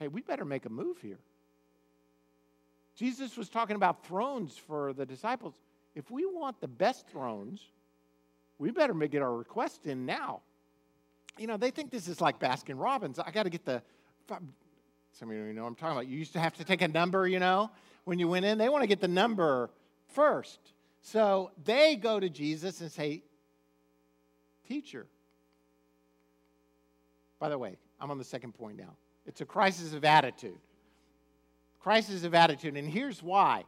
hey, 0.00 0.08
we 0.08 0.22
better 0.22 0.44
make 0.44 0.64
a 0.64 0.70
move 0.70 0.98
here. 1.00 1.18
Jesus 2.96 3.36
was 3.36 3.48
talking 3.48 3.76
about 3.76 4.04
thrones 4.06 4.56
for 4.56 4.92
the 4.92 5.06
disciples. 5.06 5.54
If 5.94 6.10
we 6.10 6.24
want 6.24 6.60
the 6.60 6.68
best 6.68 7.06
thrones, 7.06 7.60
we 8.58 8.70
better 8.70 8.94
make 8.94 9.12
get 9.12 9.22
our 9.22 9.34
request 9.34 9.86
in 9.86 10.06
now. 10.06 10.40
You 11.38 11.46
know, 11.46 11.56
they 11.56 11.70
think 11.70 11.90
this 11.90 12.08
is 12.08 12.20
like 12.20 12.38
Baskin 12.38 12.78
Robbins. 12.78 13.18
I 13.18 13.30
got 13.30 13.44
to 13.44 13.50
get 13.50 13.64
the. 13.64 13.82
Some 15.12 15.30
of 15.30 15.36
you 15.36 15.52
know 15.52 15.66
I'm 15.66 15.74
talking 15.74 15.92
about. 15.92 16.08
You 16.08 16.18
used 16.18 16.32
to 16.32 16.40
have 16.40 16.54
to 16.54 16.64
take 16.64 16.82
a 16.82 16.88
number, 16.88 17.26
you 17.26 17.38
know, 17.38 17.70
when 18.04 18.18
you 18.18 18.28
went 18.28 18.44
in. 18.44 18.58
They 18.58 18.68
want 18.68 18.82
to 18.82 18.86
get 18.86 19.00
the 19.00 19.08
number 19.08 19.70
first. 20.08 20.60
So 21.02 21.50
they 21.64 21.96
go 21.96 22.20
to 22.20 22.28
Jesus 22.28 22.80
and 22.80 22.90
say, 22.90 23.22
Teacher. 24.66 25.06
By 27.40 27.48
the 27.48 27.58
way, 27.58 27.76
I'm 28.00 28.10
on 28.10 28.18
the 28.18 28.24
second 28.24 28.52
point 28.52 28.76
now. 28.76 28.94
It's 29.26 29.40
a 29.40 29.46
crisis 29.46 29.94
of 29.94 30.04
attitude. 30.04 30.58
Crisis 31.80 32.24
of 32.24 32.34
attitude. 32.34 32.76
And 32.76 32.88
here's 32.88 33.22
why. 33.22 33.64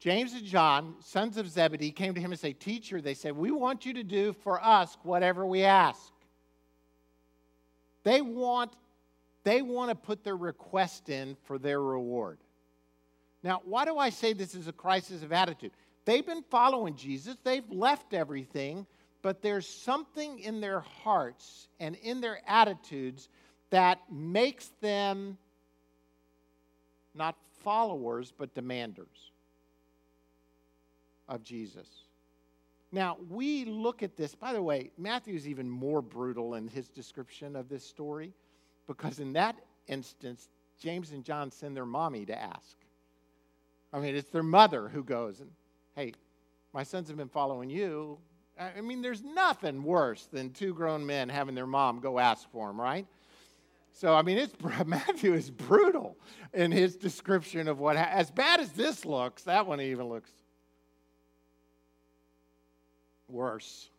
James 0.00 0.32
and 0.32 0.44
John, 0.44 0.96
sons 1.00 1.36
of 1.36 1.48
Zebedee, 1.48 1.92
came 1.92 2.14
to 2.14 2.20
him 2.20 2.32
and 2.32 2.40
say, 2.40 2.52
Teacher, 2.52 3.00
they 3.00 3.14
said, 3.14 3.36
we 3.36 3.52
want 3.52 3.86
you 3.86 3.94
to 3.94 4.02
do 4.02 4.32
for 4.32 4.60
us 4.60 4.96
whatever 5.04 5.46
we 5.46 5.62
ask. 5.62 6.10
They 8.02 8.20
want, 8.20 8.72
they 9.44 9.62
want 9.62 9.90
to 9.90 9.94
put 9.94 10.24
their 10.24 10.36
request 10.36 11.08
in 11.08 11.36
for 11.44 11.56
their 11.56 11.80
reward. 11.80 12.38
Now, 13.44 13.62
why 13.64 13.84
do 13.84 13.96
I 13.96 14.10
say 14.10 14.32
this 14.32 14.56
is 14.56 14.66
a 14.66 14.72
crisis 14.72 15.22
of 15.22 15.32
attitude? 15.32 15.70
They've 16.04 16.26
been 16.26 16.42
following 16.50 16.96
Jesus, 16.96 17.36
they've 17.44 17.68
left 17.70 18.14
everything, 18.14 18.86
but 19.22 19.40
there's 19.40 19.68
something 19.68 20.40
in 20.40 20.60
their 20.60 20.80
hearts 20.80 21.68
and 21.78 21.94
in 21.96 22.20
their 22.20 22.40
attitudes 22.46 23.28
that 23.70 24.00
makes 24.10 24.70
them 24.80 25.38
not 27.14 27.36
followers, 27.62 28.32
but 28.36 28.54
demanders 28.54 29.30
of 31.28 31.42
Jesus. 31.42 31.88
Now, 32.90 33.16
we 33.30 33.64
look 33.64 34.02
at 34.02 34.16
this, 34.16 34.34
by 34.34 34.52
the 34.52 34.62
way, 34.62 34.90
Matthew's 34.98 35.48
even 35.48 35.70
more 35.70 36.02
brutal 36.02 36.54
in 36.54 36.68
his 36.68 36.88
description 36.88 37.56
of 37.56 37.68
this 37.68 37.84
story 37.86 38.34
because 38.86 39.18
in 39.18 39.32
that 39.34 39.56
instance, 39.86 40.48
James 40.78 41.12
and 41.12 41.24
John 41.24 41.50
send 41.50 41.76
their 41.76 41.86
mommy 41.86 42.26
to 42.26 42.38
ask. 42.38 42.76
I 43.92 44.00
mean, 44.00 44.14
it's 44.14 44.28
their 44.28 44.42
mother 44.42 44.88
who 44.88 45.04
goes 45.04 45.40
and 45.40 45.50
hey, 45.94 46.12
my 46.72 46.82
sons 46.82 47.08
have 47.08 47.16
been 47.16 47.28
following 47.28 47.70
you. 47.70 48.18
I 48.58 48.80
mean, 48.80 49.02
there's 49.02 49.22
nothing 49.22 49.82
worse 49.82 50.26
than 50.32 50.50
two 50.50 50.74
grown 50.74 51.04
men 51.04 51.28
having 51.28 51.54
their 51.54 51.66
mom 51.66 52.00
go 52.00 52.18
ask 52.18 52.50
for 52.50 52.68
them, 52.68 52.80
right? 52.80 53.06
So, 53.92 54.14
I 54.14 54.22
mean, 54.22 54.38
it's, 54.38 54.54
Matthew 54.86 55.34
is 55.34 55.50
brutal 55.50 56.16
in 56.52 56.72
his 56.72 56.96
description 56.96 57.68
of 57.68 57.78
what, 57.78 57.96
as 57.96 58.30
bad 58.30 58.60
as 58.60 58.72
this 58.72 59.04
looks, 59.04 59.44
that 59.44 59.66
one 59.66 59.80
even 59.80 60.08
looks 60.08 60.30
worse. 63.28 63.90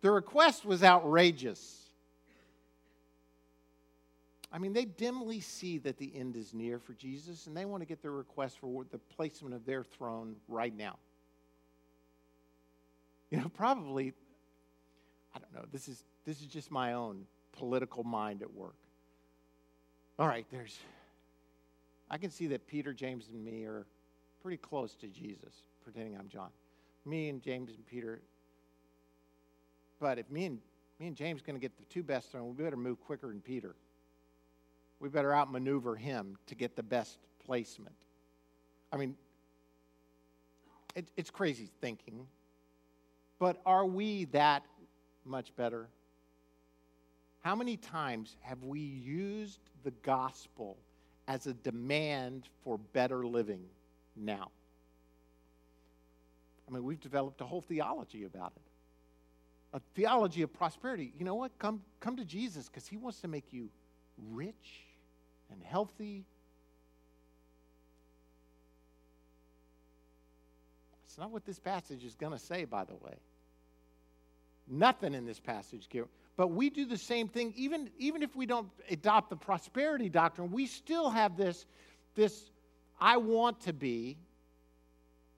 The 0.00 0.10
request 0.10 0.64
was 0.64 0.82
outrageous. 0.82 1.87
I 4.50 4.58
mean, 4.58 4.72
they 4.72 4.86
dimly 4.86 5.40
see 5.40 5.78
that 5.78 5.98
the 5.98 6.10
end 6.14 6.34
is 6.34 6.54
near 6.54 6.78
for 6.78 6.94
Jesus, 6.94 7.46
and 7.46 7.56
they 7.56 7.66
want 7.66 7.82
to 7.82 7.86
get 7.86 8.00
their 8.00 8.12
request 8.12 8.58
for 8.58 8.84
the 8.90 8.98
placement 8.98 9.54
of 9.54 9.66
their 9.66 9.84
throne 9.84 10.36
right 10.48 10.74
now. 10.74 10.96
You 13.30 13.38
know, 13.38 13.50
probably, 13.50 14.14
I 15.34 15.38
don't 15.38 15.52
know, 15.54 15.66
this 15.70 15.86
is, 15.86 16.02
this 16.24 16.40
is 16.40 16.46
just 16.46 16.70
my 16.70 16.94
own 16.94 17.26
political 17.52 18.04
mind 18.04 18.40
at 18.40 18.52
work. 18.54 18.76
All 20.18 20.26
right, 20.26 20.46
there's, 20.50 20.78
I 22.10 22.16
can 22.16 22.30
see 22.30 22.46
that 22.48 22.66
Peter, 22.66 22.94
James, 22.94 23.28
and 23.30 23.44
me 23.44 23.64
are 23.64 23.86
pretty 24.42 24.56
close 24.56 24.94
to 24.96 25.08
Jesus, 25.08 25.62
pretending 25.84 26.16
I'm 26.16 26.28
John. 26.28 26.48
Me 27.04 27.28
and 27.28 27.42
James 27.42 27.74
and 27.74 27.84
Peter. 27.86 28.22
But 30.00 30.18
if 30.18 30.30
me 30.30 30.46
and, 30.46 30.58
me 30.98 31.08
and 31.08 31.16
James 31.16 31.42
are 31.42 31.44
going 31.44 31.56
to 31.56 31.60
get 31.60 31.76
the 31.76 31.84
two 31.84 32.02
best 32.02 32.32
thrown, 32.32 32.56
we 32.56 32.64
better 32.64 32.76
move 32.76 32.98
quicker 33.00 33.28
than 33.28 33.40
Peter. 33.40 33.74
We 35.00 35.08
better 35.08 35.34
outmaneuver 35.34 35.96
him 35.96 36.36
to 36.46 36.54
get 36.54 36.76
the 36.76 36.82
best 36.82 37.18
placement. 37.44 37.94
I 38.92 38.96
mean, 38.96 39.16
it, 40.94 41.08
it's 41.16 41.30
crazy 41.30 41.68
thinking, 41.80 42.26
but 43.38 43.60
are 43.64 43.86
we 43.86 44.24
that 44.26 44.64
much 45.24 45.54
better? 45.54 45.88
How 47.40 47.54
many 47.54 47.76
times 47.76 48.36
have 48.40 48.62
we 48.64 48.80
used 48.80 49.60
the 49.84 49.92
gospel 50.02 50.76
as 51.28 51.46
a 51.46 51.54
demand 51.54 52.48
for 52.64 52.78
better 52.78 53.24
living 53.24 53.64
now? 54.16 54.50
I 56.66 56.72
mean, 56.72 56.82
we've 56.82 57.00
developed 57.00 57.40
a 57.40 57.44
whole 57.44 57.62
theology 57.62 58.24
about 58.24 58.52
it 58.56 58.62
a 59.72 59.80
theology 59.94 60.42
of 60.42 60.52
prosperity. 60.52 61.12
You 61.18 61.24
know 61.24 61.34
what? 61.34 61.56
Come, 61.58 61.82
come 62.00 62.16
to 62.16 62.24
Jesus 62.24 62.68
because 62.68 62.86
he 62.86 62.96
wants 62.96 63.20
to 63.20 63.28
make 63.28 63.52
you 63.52 63.68
rich 64.30 64.84
and 65.52 65.62
healthy. 65.62 66.24
That's 71.02 71.18
not 71.18 71.30
what 71.30 71.44
this 71.44 71.58
passage 71.58 72.04
is 72.04 72.14
going 72.14 72.32
to 72.32 72.38
say, 72.38 72.64
by 72.64 72.84
the 72.84 72.94
way. 72.94 73.14
Nothing 74.68 75.14
in 75.14 75.24
this 75.24 75.40
passage. 75.40 75.88
But 76.36 76.48
we 76.48 76.70
do 76.70 76.84
the 76.84 76.98
same 76.98 77.28
thing, 77.28 77.52
even, 77.56 77.90
even 77.98 78.22
if 78.22 78.36
we 78.36 78.46
don't 78.46 78.68
adopt 78.90 79.30
the 79.30 79.36
prosperity 79.36 80.08
doctrine, 80.08 80.52
we 80.52 80.66
still 80.66 81.10
have 81.10 81.36
this, 81.36 81.66
this 82.14 82.50
I 83.00 83.16
want 83.16 83.60
to 83.62 83.72
be 83.72 84.18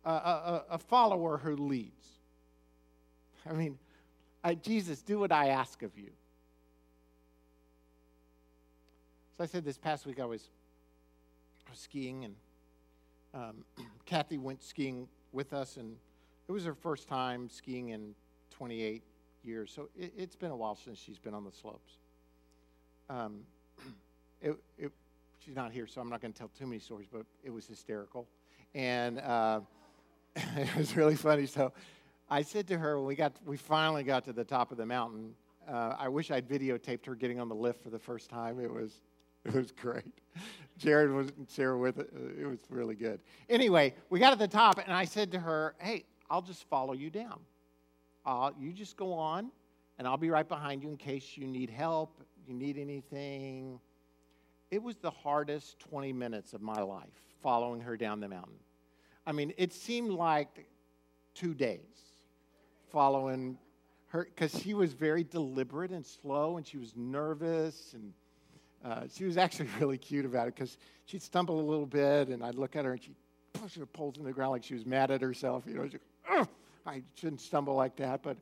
a, 0.04 0.10
a, 0.10 0.64
a 0.70 0.78
follower 0.78 1.38
who 1.38 1.56
leads. 1.56 2.06
I 3.48 3.52
mean, 3.52 3.78
I, 4.42 4.54
Jesus, 4.54 5.02
do 5.02 5.18
what 5.18 5.32
I 5.32 5.48
ask 5.48 5.82
of 5.82 5.96
you. 5.96 6.10
So 9.40 9.44
I 9.44 9.46
said 9.46 9.64
this 9.64 9.78
past 9.78 10.04
week 10.04 10.20
I 10.20 10.26
was, 10.26 10.50
skiing, 11.72 12.26
and 12.26 12.34
um, 13.32 13.64
Kathy 14.04 14.36
went 14.36 14.62
skiing 14.62 15.08
with 15.32 15.54
us, 15.54 15.78
and 15.78 15.96
it 16.46 16.52
was 16.52 16.66
her 16.66 16.74
first 16.74 17.08
time 17.08 17.48
skiing 17.48 17.88
in 17.88 18.14
28 18.50 19.02
years. 19.42 19.72
So 19.74 19.88
it, 19.98 20.12
has 20.18 20.36
been 20.36 20.50
a 20.50 20.56
while 20.56 20.76
since 20.76 20.98
she's 20.98 21.18
been 21.18 21.32
on 21.32 21.44
the 21.44 21.52
slopes. 21.52 21.94
Um, 23.08 23.40
it, 24.42 24.56
it, 24.76 24.92
she's 25.38 25.56
not 25.56 25.72
here, 25.72 25.86
so 25.86 26.02
I'm 26.02 26.10
not 26.10 26.20
going 26.20 26.34
to 26.34 26.38
tell 26.38 26.50
too 26.58 26.66
many 26.66 26.78
stories, 26.78 27.08
but 27.10 27.24
it 27.42 27.48
was 27.48 27.66
hysterical. 27.66 28.28
And 28.74 29.20
uh, 29.20 29.60
it 30.36 30.76
was 30.76 30.94
really 30.96 31.16
funny. 31.16 31.46
So 31.46 31.72
I 32.28 32.42
said 32.42 32.66
to 32.68 32.76
her 32.76 32.98
when 32.98 33.06
we 33.06 33.14
got, 33.14 33.36
we 33.46 33.56
finally 33.56 34.02
got 34.02 34.26
to 34.26 34.34
the 34.34 34.44
top 34.44 34.70
of 34.70 34.76
the 34.76 34.84
mountain. 34.84 35.32
Uh, 35.66 35.94
I 35.98 36.08
wish 36.08 36.30
I'd 36.30 36.46
videotaped 36.46 37.06
her 37.06 37.14
getting 37.14 37.40
on 37.40 37.48
the 37.48 37.54
lift 37.54 37.82
for 37.82 37.88
the 37.88 37.98
first 37.98 38.28
time. 38.28 38.60
It 38.60 38.70
was, 38.70 39.00
it 39.44 39.54
was 39.54 39.72
great. 39.72 40.12
Jared 40.78 41.12
was 41.12 41.28
Sarah 41.46 41.78
with 41.78 41.98
it. 41.98 42.10
It 42.40 42.46
was 42.46 42.60
really 42.70 42.94
good. 42.94 43.20
Anyway, 43.48 43.94
we 44.08 44.18
got 44.18 44.30
to 44.30 44.36
the 44.36 44.48
top, 44.48 44.78
and 44.78 44.92
I 44.92 45.04
said 45.04 45.32
to 45.32 45.38
her, 45.38 45.74
"Hey, 45.78 46.04
I'll 46.30 46.42
just 46.42 46.64
follow 46.64 46.92
you 46.94 47.10
down. 47.10 47.40
Uh, 48.24 48.52
you 48.58 48.72
just 48.72 48.96
go 48.96 49.12
on, 49.12 49.50
and 49.98 50.08
I'll 50.08 50.16
be 50.16 50.30
right 50.30 50.48
behind 50.48 50.82
you 50.82 50.88
in 50.88 50.96
case 50.96 51.36
you 51.36 51.46
need 51.46 51.70
help, 51.70 52.22
you 52.46 52.54
need 52.54 52.78
anything." 52.78 53.80
It 54.70 54.82
was 54.82 54.96
the 54.96 55.10
hardest 55.10 55.80
20 55.80 56.12
minutes 56.12 56.52
of 56.52 56.62
my 56.62 56.80
life 56.80 57.08
following 57.42 57.80
her 57.80 57.96
down 57.96 58.20
the 58.20 58.28
mountain. 58.28 58.58
I 59.26 59.32
mean, 59.32 59.52
it 59.56 59.72
seemed 59.72 60.10
like 60.10 60.66
two 61.34 61.54
days 61.54 61.80
following 62.90 63.58
her 64.08 64.24
because 64.24 64.58
she 64.60 64.74
was 64.74 64.92
very 64.92 65.24
deliberate 65.24 65.90
and 65.90 66.04
slow 66.04 66.56
and 66.56 66.66
she 66.66 66.78
was 66.78 66.94
nervous 66.96 67.92
and 67.94 68.12
uh, 68.84 69.02
she 69.14 69.24
was 69.24 69.36
actually 69.36 69.68
really 69.80 69.98
cute 69.98 70.24
about 70.24 70.48
it 70.48 70.54
because 70.54 70.78
she'd 71.06 71.22
stumble 71.22 71.60
a 71.60 71.66
little 71.68 71.86
bit 71.86 72.28
and 72.28 72.42
I'd 72.42 72.54
look 72.54 72.76
at 72.76 72.84
her 72.84 72.92
and 72.92 73.02
she'd 73.02 73.16
push 73.52 73.76
her 73.76 73.86
poles 73.86 74.16
in 74.18 74.24
the 74.24 74.32
ground 74.32 74.52
like 74.52 74.64
she 74.64 74.74
was 74.74 74.86
mad 74.86 75.10
at 75.10 75.20
herself. 75.20 75.64
You 75.66 75.74
know, 75.74 75.88
she, 75.88 75.98
I 76.86 77.02
shouldn't 77.14 77.40
stumble 77.40 77.74
like 77.74 77.96
that. 77.96 78.22
But 78.22 78.36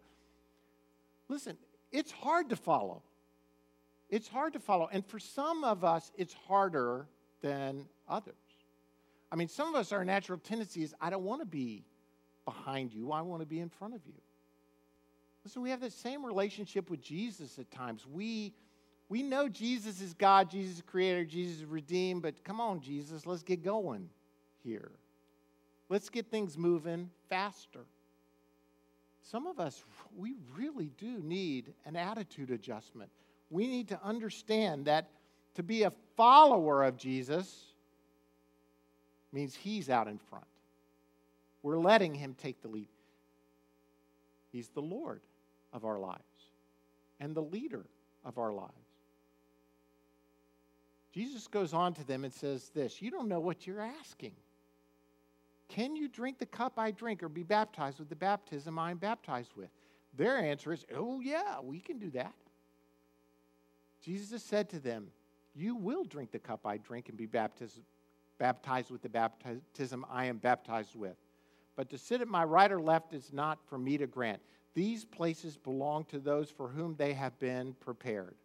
listen, 1.29 1.57
it's 1.91 2.13
hard 2.13 2.51
to 2.51 2.57
follow. 2.57 3.03
It's 4.09 4.29
hard 4.29 4.55
to 4.55 4.61
follow. 4.61 4.89
And 4.91 5.05
for 5.05 5.19
some 5.19 5.65
of 5.65 5.85
us, 5.85 6.11
it's 6.17 6.35
harder 6.47 7.07
than 7.43 7.87
others. 8.09 8.35
I 9.31 9.37
mean, 9.37 9.49
some 9.49 9.69
of 9.69 9.75
us, 9.75 9.93
our 9.93 10.05
natural 10.05 10.39
tendency 10.39 10.83
is 10.83 10.95
I 11.01 11.11
don't 11.11 11.25
want 11.25 11.43
to 11.43 11.47
be 11.47 11.85
behind 12.45 12.95
you, 12.95 13.13
I 13.13 13.21
want 13.21 13.43
to 13.43 13.47
be 13.47 13.61
in 13.61 13.69
front 13.69 13.95
of 13.95 14.01
you. 14.07 14.15
So 15.47 15.61
we 15.61 15.71
have 15.71 15.81
the 15.81 15.91
same 15.91 16.25
relationship 16.25 16.91
with 16.91 17.01
Jesus 17.01 17.59
at 17.59 17.71
times. 17.71 18.07
We, 18.07 18.55
we 19.09 19.23
know 19.23 19.49
Jesus 19.49 20.01
is 20.01 20.13
God, 20.13 20.51
Jesus 20.51 20.77
is 20.77 20.83
creator, 20.83 21.25
Jesus 21.25 21.59
is 21.59 21.65
redeemed, 21.65 22.23
but 22.23 22.45
come 22.45 22.61
on, 22.61 22.81
Jesus, 22.81 23.27
let's 23.27 23.43
get 23.43 23.63
going 23.63 24.09
here. 24.63 24.91
Let's 25.89 26.11
get 26.11 26.31
things 26.31 26.59
moving 26.59 27.11
faster. 27.31 27.87
Some 29.23 29.47
of 29.47 29.59
us, 29.59 29.83
we 30.17 30.35
really 30.57 30.91
do 30.99 31.21
need 31.23 31.73
an 31.87 31.97
attitude 31.97 32.51
adjustment. 32.51 33.11
We 33.51 33.67
need 33.67 33.89
to 33.89 34.01
understand 34.03 34.87
that 34.87 35.09
to 35.55 35.63
be 35.63 35.85
a 35.85 35.93
follower 36.17 36.85
of 36.85 36.97
Jesus 36.97 37.65
means 39.33 39.55
he's 39.55 39.89
out 39.89 40.09
in 40.09 40.19
front. 40.19 40.45
We're 41.63 41.79
letting 41.79 42.15
him 42.15 42.35
take 42.35 42.61
the 42.63 42.69
lead. 42.69 42.89
He's 44.53 44.69
the 44.69 44.83
Lord 44.83 45.21
of 45.73 45.85
our 45.85 45.99
lives 45.99 46.23
and 47.21 47.35
the 47.35 47.43
leader 47.43 47.87
of 48.25 48.39
our 48.39 48.53
lives. 48.53 48.73
Jesus 51.19 51.49
goes 51.49 51.75
on 51.75 51.95
to 51.95 52.07
them 52.07 52.23
and 52.23 52.33
says 52.33 52.69
this 52.69 53.03
You 53.03 53.11
don't 53.11 53.27
know 53.27 53.41
what 53.41 53.67
you're 53.67 53.81
asking. 53.81 54.35
Can 55.69 55.97
you 55.97 56.07
drink 56.07 56.39
the 56.39 56.47
cup 56.47 56.75
I 56.77 56.93
drink 56.93 57.25
or 57.25 57.29
be 57.29 57.43
baptized 57.43 57.99
with 57.99 58.09
the 58.09 58.15
baptism 58.15 58.79
I 58.79 58.93
am 58.93 58.99
baptized 58.99 59.51
with? 59.57 59.69
Their 60.17 60.39
answer 60.39 60.73
is, 60.73 60.85
Oh, 60.95 61.19
yeah, 61.19 61.59
we 61.61 61.81
can 61.81 61.99
do 61.99 62.09
that. 62.11 62.35
Jesus 64.01 64.45
said 64.45 64.71
to 64.71 64.79
them, 64.79 65.09
You 65.57 65.75
will 65.75 66.05
drink 66.05 66.31
the 66.31 66.39
cup 66.39 66.61
I 66.65 66.77
drink 66.77 67.09
and 67.09 67.19
be 67.19 67.27
baptized, 67.27 67.81
baptized 68.39 68.93
with 68.93 69.03
the 69.03 69.09
baptism 69.09 70.07
I 70.09 70.27
am 70.27 70.39
baptized 70.39 70.95
with. 70.95 71.17
But 71.75 71.91
to 71.91 71.99
sit 71.99 72.21
at 72.21 72.29
my 72.29 72.45
right 72.45 72.71
or 72.71 72.81
left 72.81 73.13
is 73.13 73.33
not 73.33 73.59
for 73.67 73.77
me 73.77 73.99
to 73.99 74.07
grant. 74.07 74.41
These 74.75 75.05
places 75.05 75.57
belong 75.57 76.05
to 76.11 76.21
those 76.21 76.49
for 76.49 76.69
whom 76.69 76.95
they 76.95 77.13
have 77.15 77.37
been 77.41 77.75
prepared. 77.81 78.37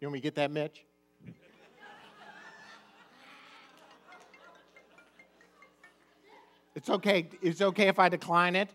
You 0.00 0.08
want 0.08 0.14
me 0.14 0.20
to 0.20 0.22
get 0.22 0.34
that, 0.36 0.50
Mitch? 0.50 0.84
it's 6.74 6.90
okay. 6.90 7.28
It's 7.40 7.60
okay 7.62 7.88
if 7.88 7.98
I 7.98 8.08
decline 8.08 8.56
it. 8.56 8.68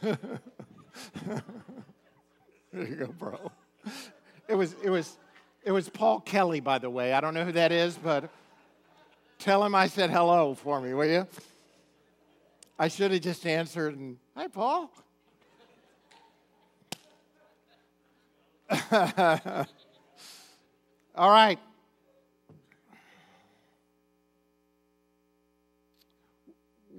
there 0.02 0.16
you 2.72 2.96
go, 2.96 3.06
bro. 3.06 3.50
It 4.48 4.54
was, 4.54 4.74
it 4.82 4.90
was, 4.90 5.16
it 5.64 5.72
was 5.72 5.88
Paul 5.88 6.20
Kelly, 6.20 6.60
by 6.60 6.78
the 6.78 6.90
way. 6.90 7.12
I 7.12 7.20
don't 7.20 7.34
know 7.34 7.44
who 7.44 7.52
that 7.52 7.72
is, 7.72 7.96
but 7.96 8.30
Tell 9.40 9.64
him 9.64 9.74
I 9.74 9.86
said 9.86 10.10
hello 10.10 10.52
for 10.52 10.82
me, 10.82 10.92
will 10.92 11.06
you? 11.06 11.26
I 12.78 12.88
should 12.88 13.10
have 13.10 13.22
just 13.22 13.46
answered 13.46 13.96
and, 13.96 14.18
hi, 14.36 14.48
Paul. 14.48 14.92
All 21.14 21.30
right. 21.30 21.58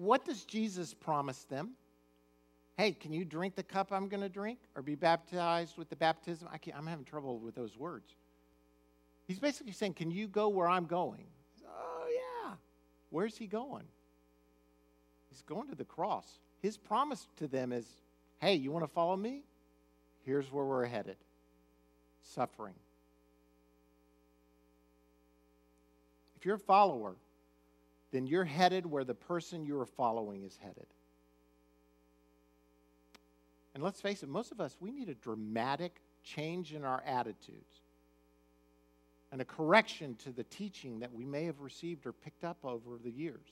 what 0.01 0.25
does 0.25 0.43
Jesus 0.45 0.95
promise 0.95 1.43
them? 1.43 1.69
Hey, 2.75 2.91
can 2.91 3.13
you 3.13 3.23
drink 3.23 3.55
the 3.55 3.61
cup 3.61 3.91
I'm 3.91 4.07
going 4.09 4.21
to 4.21 4.29
drink 4.29 4.57
or 4.75 4.81
be 4.81 4.95
baptized 4.95 5.77
with 5.77 5.89
the 5.89 5.95
baptism? 5.95 6.49
I 6.51 6.57
I'm 6.75 6.87
having 6.87 7.05
trouble 7.05 7.37
with 7.37 7.53
those 7.53 7.77
words. 7.77 8.15
He's 9.27 9.37
basically 9.37 9.73
saying, 9.73 9.93
Can 9.93 10.09
you 10.09 10.27
go 10.27 10.49
where 10.49 10.67
I'm 10.67 10.85
going? 10.85 11.27
Oh, 11.67 12.07
yeah. 12.09 12.55
Where's 13.11 13.37
he 13.37 13.45
going? 13.45 13.85
He's 15.29 15.43
going 15.43 15.69
to 15.69 15.75
the 15.75 15.85
cross. 15.85 16.25
His 16.63 16.77
promise 16.77 17.27
to 17.37 17.47
them 17.47 17.71
is, 17.71 17.85
Hey, 18.39 18.55
you 18.55 18.71
want 18.71 18.83
to 18.83 18.91
follow 18.91 19.15
me? 19.15 19.43
Here's 20.25 20.51
where 20.51 20.65
we're 20.65 20.85
headed 20.85 21.17
suffering. 22.21 22.75
If 26.35 26.45
you're 26.45 26.55
a 26.55 26.59
follower, 26.59 27.15
then 28.11 28.27
you're 28.27 28.45
headed 28.45 28.85
where 28.85 29.03
the 29.03 29.13
person 29.13 29.65
you 29.65 29.79
are 29.79 29.85
following 29.85 30.43
is 30.43 30.57
headed. 30.61 30.87
And 33.73 33.83
let's 33.83 34.01
face 34.01 34.23
it, 34.23 34.29
most 34.29 34.51
of 34.51 34.59
us, 34.59 34.75
we 34.79 34.91
need 34.91 35.07
a 35.07 35.13
dramatic 35.13 36.01
change 36.23 36.73
in 36.73 36.83
our 36.83 37.01
attitudes 37.05 37.81
and 39.31 39.39
a 39.39 39.45
correction 39.45 40.15
to 40.23 40.31
the 40.31 40.43
teaching 40.43 40.99
that 40.99 41.13
we 41.13 41.25
may 41.25 41.45
have 41.45 41.61
received 41.61 42.05
or 42.05 42.11
picked 42.11 42.43
up 42.43 42.57
over 42.63 42.97
the 43.01 43.11
years. 43.11 43.47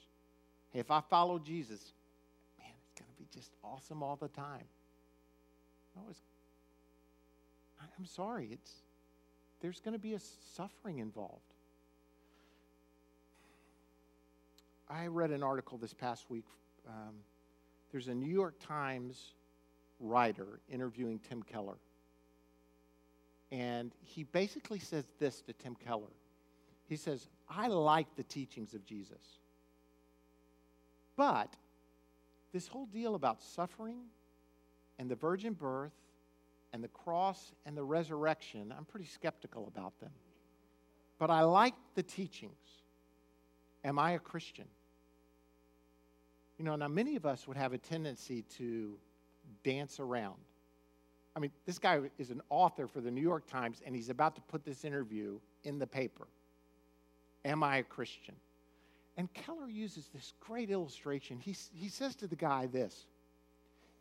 Hey, 0.71 0.79
if 0.79 0.91
I 0.91 0.99
follow 0.99 1.39
Jesus, 1.39 1.93
man, 2.60 2.73
it's 2.84 2.99
going 2.99 3.10
to 3.10 3.17
be 3.17 3.27
just 3.34 3.53
awesome 3.63 4.03
all 4.03 4.17
the 4.17 4.27
time. 4.27 4.65
No, 5.95 6.03
it's, 6.10 6.19
I'm 7.82 8.06
sorry, 8.06 8.50
it's, 8.52 8.72
there's 9.62 9.80
going 9.80 9.94
to 9.94 10.00
be 10.00 10.13
a 10.13 10.20
suffering 10.56 11.00
involved. 11.00 11.54
I 14.89 15.08
read 15.08 15.32
an 15.32 15.44
article 15.44 15.78
this 15.78 15.94
past 15.94 16.30
week. 16.30 16.46
Um, 16.88 17.15
there's 17.92 18.08
a 18.08 18.13
New 18.13 18.32
York 18.32 18.56
Times 18.65 19.34
writer 20.00 20.60
interviewing 20.72 21.20
Tim 21.20 21.44
Keller. 21.44 21.78
And 23.52 23.92
he 24.02 24.24
basically 24.24 24.80
says 24.80 25.06
this 25.20 25.42
to 25.42 25.54
Tim 25.54 25.76
Keller. 25.76 26.12
He 26.86 26.96
says, 26.96 27.28
I 27.50 27.68
like 27.68 28.08
the 28.15 28.24
teachings 28.24 28.74
of 28.74 28.86
Jesus. 28.86 29.39
But 31.15 31.56
this 32.54 32.68
whole 32.68 32.86
deal 32.88 33.15
about 33.15 33.42
suffering 33.42 34.00
and 34.98 35.10
the 35.10 35.15
virgin 35.15 35.54
birth 35.54 35.94
and 36.73 36.84
the 36.84 36.89
cross 36.89 37.53
and 37.65 37.75
the 37.75 37.84
resurrection, 37.84 38.73
I'm 38.77 38.86
pretty 38.86 39.08
skeptical 39.08 39.67
about 39.67 39.99
them. 39.99 40.12
But 41.17 41.29
I 41.29 41.41
like 41.41 41.73
the 41.95 42.03
teachings. 42.03 42.53
Am 43.84 43.99
I 43.99 44.12
a 44.12 44.19
Christian? 44.19 44.65
You 46.58 46.65
know, 46.65 46.75
now 46.75 46.88
many 46.88 47.15
of 47.15 47.25
us 47.25 47.47
would 47.47 47.58
have 47.58 47.73
a 47.73 47.77
tendency 47.77 48.43
to 48.58 48.97
dance 49.63 49.99
around. 49.99 50.36
I 51.36 51.39
mean, 51.39 51.51
this 51.65 51.79
guy 51.79 52.01
is 52.17 52.32
an 52.32 52.41
author 52.49 52.88
for 52.88 53.01
the 53.01 53.12
New 53.12 53.21
York 53.21 53.47
Times, 53.47 53.82
and 53.86 53.95
he's 53.95 54.10
about 54.10 54.36
to 54.36 54.41
put 54.41 54.65
this 54.65 54.84
interview 54.84 55.39
in 55.63 55.79
the 55.79 55.88
paper. 55.88 56.27
Am 57.45 57.63
I 57.63 57.77
a 57.77 57.84
Christian? 57.84 58.36
And 59.15 59.32
Keller 59.34 59.69
uses 59.69 60.10
this 60.13 60.34
great 60.39 60.69
illustration. 60.69 61.39
He, 61.39 61.55
he 61.73 61.89
says 61.89 62.15
to 62.17 62.27
the 62.27 62.36
guy 62.36 62.67
this 62.67 63.05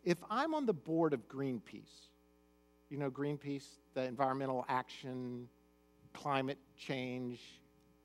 If 0.03 0.17
I'm 0.29 0.53
on 0.53 0.65
the 0.65 0.73
board 0.73 1.13
of 1.13 1.27
Greenpeace, 1.27 2.09
you 2.89 2.97
know 2.97 3.09
Greenpeace, 3.11 3.65
the 3.93 4.03
environmental 4.03 4.65
action, 4.67 5.47
climate 6.13 6.57
change 6.77 7.39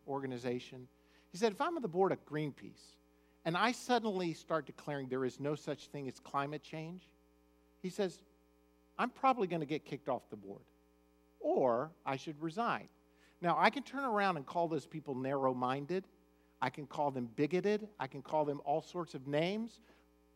organization, 0.06 0.86
he 1.32 1.38
said, 1.38 1.52
if 1.52 1.60
I'm 1.60 1.76
on 1.76 1.82
the 1.82 1.88
board 1.88 2.12
of 2.12 2.24
Greenpeace 2.26 2.96
and 3.44 3.56
I 3.56 3.72
suddenly 3.72 4.32
start 4.34 4.66
declaring 4.66 5.08
there 5.08 5.24
is 5.24 5.40
no 5.40 5.54
such 5.54 5.88
thing 5.88 6.06
as 6.08 6.20
climate 6.20 6.62
change, 6.62 7.08
he 7.82 7.90
says, 7.90 8.20
I'm 8.98 9.10
probably 9.10 9.48
going 9.48 9.60
to 9.60 9.66
get 9.66 9.84
kicked 9.84 10.08
off 10.08 10.22
the 10.30 10.36
board, 10.36 10.62
or 11.40 11.90
I 12.06 12.16
should 12.16 12.40
resign. 12.40 12.88
Now, 13.40 13.56
I 13.58 13.68
can 13.68 13.82
turn 13.82 14.04
around 14.04 14.36
and 14.36 14.46
call 14.46 14.68
those 14.68 14.86
people 14.86 15.14
narrow 15.14 15.52
minded. 15.52 16.06
I 16.62 16.70
can 16.70 16.86
call 16.86 17.10
them 17.10 17.28
bigoted. 17.36 17.88
I 17.98 18.06
can 18.06 18.22
call 18.22 18.44
them 18.44 18.60
all 18.64 18.80
sorts 18.80 19.14
of 19.14 19.26
names. 19.26 19.80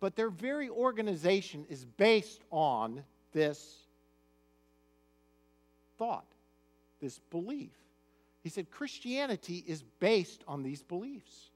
But 0.01 0.17
their 0.17 0.31
very 0.31 0.69
organization 0.69 1.65
is 1.69 1.85
based 1.85 2.43
on 2.51 3.03
this 3.33 3.87
thought, 5.99 6.27
this 7.01 7.19
belief. 7.31 7.73
He 8.41 8.49
said 8.49 8.71
Christianity 8.71 9.65
is 9.67 9.83
based 10.01 10.43
on 10.47 10.63
these 10.63 10.83
beliefs 10.83 11.51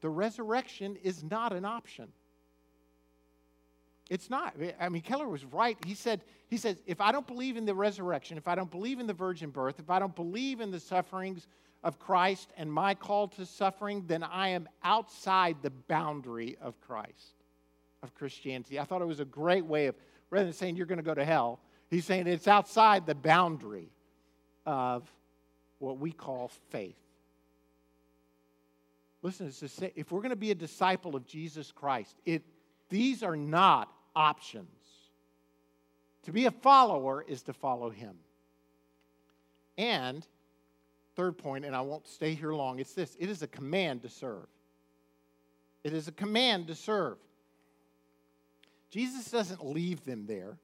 the 0.00 0.10
resurrection 0.10 0.96
is 1.02 1.24
not 1.24 1.52
an 1.52 1.64
option. 1.64 2.08
It's 4.08 4.30
not. 4.30 4.54
I 4.78 4.88
mean, 4.88 5.02
Keller 5.02 5.28
was 5.28 5.44
right. 5.44 5.76
He 5.84 5.94
said, 5.94 6.20
he 6.48 6.58
says, 6.58 6.80
if 6.86 7.00
I 7.00 7.10
don't 7.10 7.26
believe 7.26 7.56
in 7.56 7.64
the 7.64 7.74
resurrection, 7.74 8.38
if 8.38 8.46
I 8.46 8.54
don't 8.54 8.70
believe 8.70 9.00
in 9.00 9.08
the 9.08 9.14
virgin 9.14 9.50
birth, 9.50 9.80
if 9.80 9.90
I 9.90 9.98
don't 9.98 10.14
believe 10.14 10.60
in 10.60 10.70
the 10.70 10.78
sufferings 10.78 11.48
of 11.82 11.98
Christ 11.98 12.52
and 12.56 12.72
my 12.72 12.94
call 12.94 13.26
to 13.28 13.44
suffering, 13.44 14.04
then 14.06 14.22
I 14.22 14.50
am 14.50 14.68
outside 14.84 15.56
the 15.62 15.70
boundary 15.70 16.56
of 16.60 16.80
Christ, 16.80 17.34
of 18.04 18.14
Christianity. 18.14 18.78
I 18.78 18.84
thought 18.84 19.02
it 19.02 19.06
was 19.06 19.20
a 19.20 19.24
great 19.24 19.66
way 19.66 19.86
of, 19.86 19.96
rather 20.30 20.44
than 20.44 20.52
saying 20.52 20.76
you're 20.76 20.86
going 20.86 20.98
to 20.98 21.04
go 21.04 21.14
to 21.14 21.24
hell, 21.24 21.58
he's 21.90 22.04
saying 22.04 22.26
it's 22.26 22.48
outside 22.48 23.06
the 23.06 23.14
boundary 23.14 23.90
of 24.64 25.10
what 25.78 25.98
we 25.98 26.12
call 26.12 26.48
faith. 26.70 26.96
Listen, 29.22 29.50
say, 29.50 29.92
if 29.96 30.12
we're 30.12 30.20
going 30.20 30.30
to 30.30 30.36
be 30.36 30.50
a 30.50 30.54
disciple 30.54 31.16
of 31.16 31.26
Jesus 31.26 31.72
Christ, 31.72 32.16
it, 32.24 32.42
these 32.88 33.22
are 33.22 33.36
not 33.36 33.92
options. 34.14 34.68
To 36.24 36.32
be 36.32 36.46
a 36.46 36.50
follower 36.50 37.24
is 37.26 37.42
to 37.42 37.52
follow 37.52 37.90
him. 37.90 38.16
And, 39.78 40.26
third 41.14 41.38
point, 41.38 41.64
and 41.64 41.74
I 41.74 41.80
won't 41.80 42.06
stay 42.06 42.34
here 42.34 42.52
long, 42.52 42.78
it's 42.78 42.94
this 42.94 43.16
it 43.18 43.28
is 43.28 43.42
a 43.42 43.46
command 43.46 44.02
to 44.02 44.08
serve. 44.08 44.46
It 45.84 45.92
is 45.92 46.08
a 46.08 46.12
command 46.12 46.66
to 46.68 46.74
serve. 46.74 47.18
Jesus 48.90 49.30
doesn't 49.30 49.64
leave 49.64 50.04
them 50.04 50.26
there. 50.26 50.58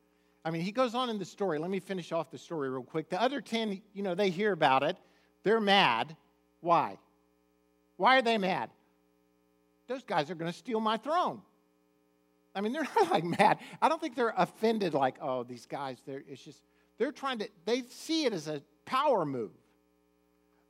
I 0.44 0.50
mean, 0.50 0.62
he 0.62 0.72
goes 0.72 0.94
on 0.94 1.08
in 1.08 1.18
the 1.18 1.24
story. 1.24 1.58
Let 1.58 1.70
me 1.70 1.78
finish 1.78 2.10
off 2.10 2.30
the 2.30 2.38
story 2.38 2.68
real 2.68 2.82
quick. 2.82 3.08
The 3.08 3.20
other 3.20 3.40
10, 3.40 3.80
you 3.94 4.02
know, 4.02 4.14
they 4.14 4.30
hear 4.30 4.52
about 4.52 4.82
it. 4.82 4.96
They're 5.44 5.60
mad. 5.60 6.16
Why? 6.60 6.98
Why 7.96 8.18
are 8.18 8.22
they 8.22 8.38
mad? 8.38 8.70
Those 9.86 10.02
guys 10.02 10.30
are 10.30 10.34
going 10.34 10.50
to 10.50 10.56
steal 10.56 10.80
my 10.80 10.96
throne. 10.96 11.42
I 12.54 12.60
mean, 12.60 12.72
they're 12.72 12.82
not 12.96 13.10
like 13.10 13.24
mad. 13.24 13.58
I 13.80 13.88
don't 13.88 14.00
think 14.00 14.16
they're 14.16 14.34
offended, 14.36 14.94
like, 14.94 15.16
oh, 15.20 15.44
these 15.44 15.66
guys, 15.66 15.98
they're, 16.06 16.22
it's 16.28 16.42
just, 16.42 16.62
they're 16.98 17.12
trying 17.12 17.38
to, 17.38 17.48
they 17.64 17.82
see 17.82 18.24
it 18.24 18.32
as 18.32 18.48
a 18.48 18.62
power 18.84 19.24
move. 19.24 19.52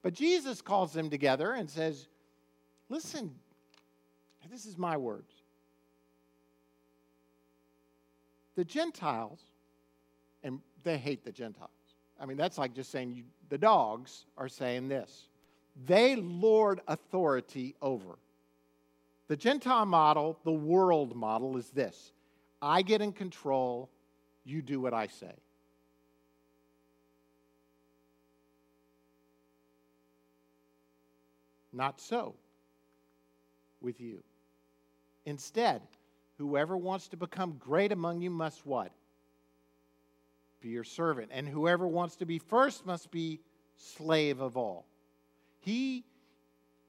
But 0.03 0.15
Jesus 0.15 0.61
calls 0.61 0.93
them 0.93 1.09
together 1.09 1.53
and 1.53 1.71
says, 1.71 2.09
listen, 2.89 3.35
this 4.51 4.67
is 4.67 4.77
my 4.77 4.97
words. 4.97 5.33
The 8.55 8.65
Gentiles, 8.65 9.41
they 10.83 10.99
hate 10.99 11.25
the 11.25 11.33
Gentiles. 11.33 11.71
I 12.21 12.27
mean, 12.27 12.37
that's 12.37 12.59
like 12.59 12.75
just 12.75 12.90
saying 12.90 13.14
you, 13.14 13.25
the 13.49 13.59
dogs 13.59 14.27
are 14.37 14.49
saying 14.49 14.88
this 14.88 15.29
they 15.87 16.16
lord 16.16 16.81
authority 16.87 17.75
over. 17.81 18.18
The 19.29 19.37
Gentile 19.37 19.87
model, 19.87 20.38
the 20.45 20.53
world 20.53 21.16
model, 21.16 21.57
is 21.57 21.71
this 21.71 22.12
I 22.61 22.83
get 22.83 23.01
in 23.01 23.12
control, 23.12 23.90
you 24.45 24.62
do 24.62 24.81
what 24.81 24.95
I 24.95 25.07
say. 25.07 25.33
Not 31.73 32.01
so 32.01 32.35
with 33.81 34.01
you. 34.01 34.23
Instead, 35.25 35.81
whoever 36.37 36.77
wants 36.77 37.09
to 37.09 37.16
become 37.16 37.57
great 37.59 37.92
among 37.92 38.21
you 38.21 38.31
must 38.31 38.66
what? 38.66 38.92
Be 40.62 40.70
your 40.70 40.85
servant. 40.85 41.31
And 41.33 41.46
whoever 41.48 41.87
wants 41.87 42.16
to 42.16 42.25
be 42.25 42.38
first 42.38 42.87
must 42.87 43.11
be 43.11 43.40
slave 43.77 44.41
of 44.41 44.57
all. 44.57 44.87
He, 45.59 46.05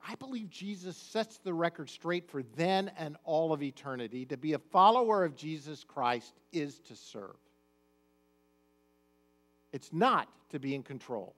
I 0.08 0.16
believe 0.16 0.50
Jesus 0.50 0.96
sets 0.96 1.40
the 1.40 1.54
record 1.54 1.90
straight 1.90 2.30
for 2.30 2.44
then 2.56 2.92
and 2.98 3.18
all 3.24 3.52
of 3.52 3.64
eternity. 3.64 4.26
To 4.28 4.38
be 4.38 4.54
a 4.54 4.60
follower 4.60 5.26
of 5.26 5.36
Jesus 5.36 5.84
Christ 5.84 6.34
is 6.52 6.80
to 6.82 6.96
serve, 6.96 7.36
it's 9.72 9.92
not 9.92 10.30
to 10.52 10.60
be 10.60 10.76
in 10.76 10.84
control. 10.84 11.36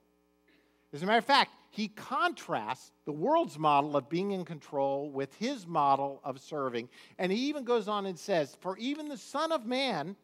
As 0.92 1.02
a 1.02 1.06
matter 1.06 1.18
of 1.18 1.24
fact, 1.24 1.50
he 1.70 1.88
contrasts 1.88 2.92
the 3.04 3.12
world's 3.12 3.58
model 3.58 3.96
of 3.96 4.08
being 4.08 4.30
in 4.30 4.44
control 4.44 5.10
with 5.10 5.34
his 5.34 5.66
model 5.66 6.20
of 6.24 6.40
serving. 6.40 6.88
And 7.18 7.30
he 7.30 7.48
even 7.48 7.64
goes 7.64 7.88
on 7.88 8.06
and 8.06 8.18
says, 8.18 8.56
For 8.60 8.78
even 8.78 9.08
the 9.08 9.18
Son 9.18 9.52
of 9.52 9.66
Man, 9.66 10.16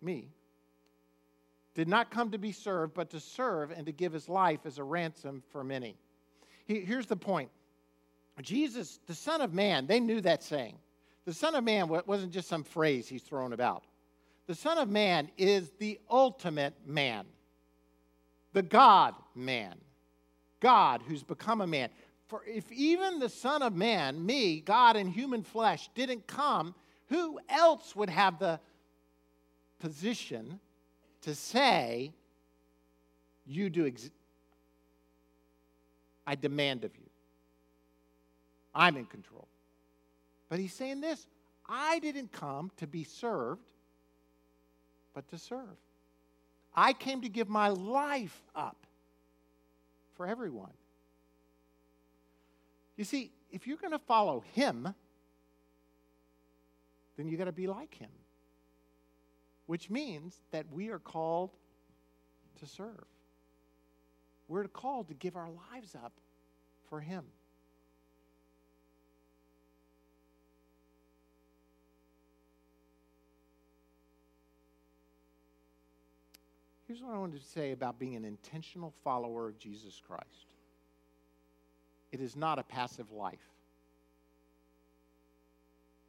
me, 0.00 0.30
did 1.76 1.88
not 1.88 2.10
come 2.10 2.30
to 2.30 2.38
be 2.38 2.52
served, 2.52 2.94
but 2.94 3.10
to 3.10 3.20
serve 3.20 3.70
and 3.70 3.84
to 3.84 3.92
give 3.92 4.14
his 4.14 4.30
life 4.30 4.60
as 4.64 4.78
a 4.78 4.82
ransom 4.82 5.42
for 5.52 5.62
many. 5.62 5.94
Here's 6.64 7.04
the 7.04 7.16
point 7.16 7.50
Jesus, 8.40 8.98
the 9.06 9.14
Son 9.14 9.42
of 9.42 9.52
Man, 9.52 9.86
they 9.86 10.00
knew 10.00 10.22
that 10.22 10.42
saying. 10.42 10.78
The 11.26 11.34
Son 11.34 11.54
of 11.54 11.64
Man 11.64 11.88
wasn't 11.88 12.32
just 12.32 12.48
some 12.48 12.64
phrase 12.64 13.08
he's 13.08 13.22
thrown 13.22 13.52
about. 13.52 13.84
The 14.46 14.54
Son 14.54 14.78
of 14.78 14.88
Man 14.88 15.28
is 15.36 15.70
the 15.78 16.00
ultimate 16.10 16.72
man, 16.86 17.26
the 18.54 18.62
God 18.62 19.14
man, 19.34 19.74
God 20.60 21.02
who's 21.06 21.22
become 21.22 21.60
a 21.60 21.66
man. 21.66 21.90
For 22.26 22.40
if 22.46 22.72
even 22.72 23.18
the 23.18 23.28
Son 23.28 23.60
of 23.60 23.74
Man, 23.74 24.24
me, 24.24 24.60
God 24.60 24.96
in 24.96 25.08
human 25.08 25.42
flesh, 25.42 25.90
didn't 25.94 26.26
come, 26.26 26.74
who 27.08 27.38
else 27.50 27.94
would 27.94 28.08
have 28.08 28.38
the 28.38 28.60
position 29.78 30.58
to 31.26 31.34
say, 31.34 32.12
You 33.44 33.68
do, 33.68 33.86
ex- 33.86 34.10
I 36.24 36.36
demand 36.36 36.84
of 36.84 36.96
you? 36.96 37.10
I'm 38.72 38.96
in 38.96 39.06
control. 39.06 39.48
But 40.48 40.60
he's 40.60 40.72
saying 40.72 41.00
this 41.00 41.26
I 41.68 41.98
didn't 41.98 42.30
come 42.30 42.70
to 42.76 42.86
be 42.86 43.02
served, 43.02 43.60
but 45.14 45.28
to 45.28 45.38
serve. 45.38 45.76
I 46.74 46.92
came 46.92 47.22
to 47.22 47.28
give 47.28 47.48
my 47.48 47.70
life 47.70 48.40
up 48.54 48.86
for 50.14 50.26
everyone. 50.26 50.72
You 52.96 53.04
see, 53.04 53.32
if 53.50 53.66
you're 53.66 53.78
going 53.78 53.92
to 53.92 53.98
follow 53.98 54.44
him, 54.52 54.94
then 57.16 57.28
you 57.28 57.36
got 57.36 57.44
to 57.46 57.52
be 57.52 57.66
like 57.66 57.94
him, 57.94 58.10
which 59.66 59.90
means 59.90 60.40
that 60.52 60.66
we 60.72 60.88
are 60.88 60.98
called 60.98 61.50
to 62.60 62.66
serve. 62.66 63.04
We're 64.48 64.68
called 64.68 65.08
to 65.08 65.14
give 65.14 65.36
our 65.36 65.50
lives 65.72 65.94
up 65.94 66.12
for 66.88 67.00
him. 67.00 67.24
Here's 76.86 77.02
what 77.02 77.14
I 77.14 77.18
wanted 77.18 77.40
to 77.40 77.48
say 77.48 77.72
about 77.72 77.98
being 77.98 78.14
an 78.14 78.24
intentional 78.24 78.94
follower 79.02 79.48
of 79.48 79.58
Jesus 79.58 80.00
Christ 80.06 80.46
it 82.12 82.20
is 82.20 82.36
not 82.36 82.58
a 82.58 82.62
passive 82.62 83.10
life, 83.10 83.50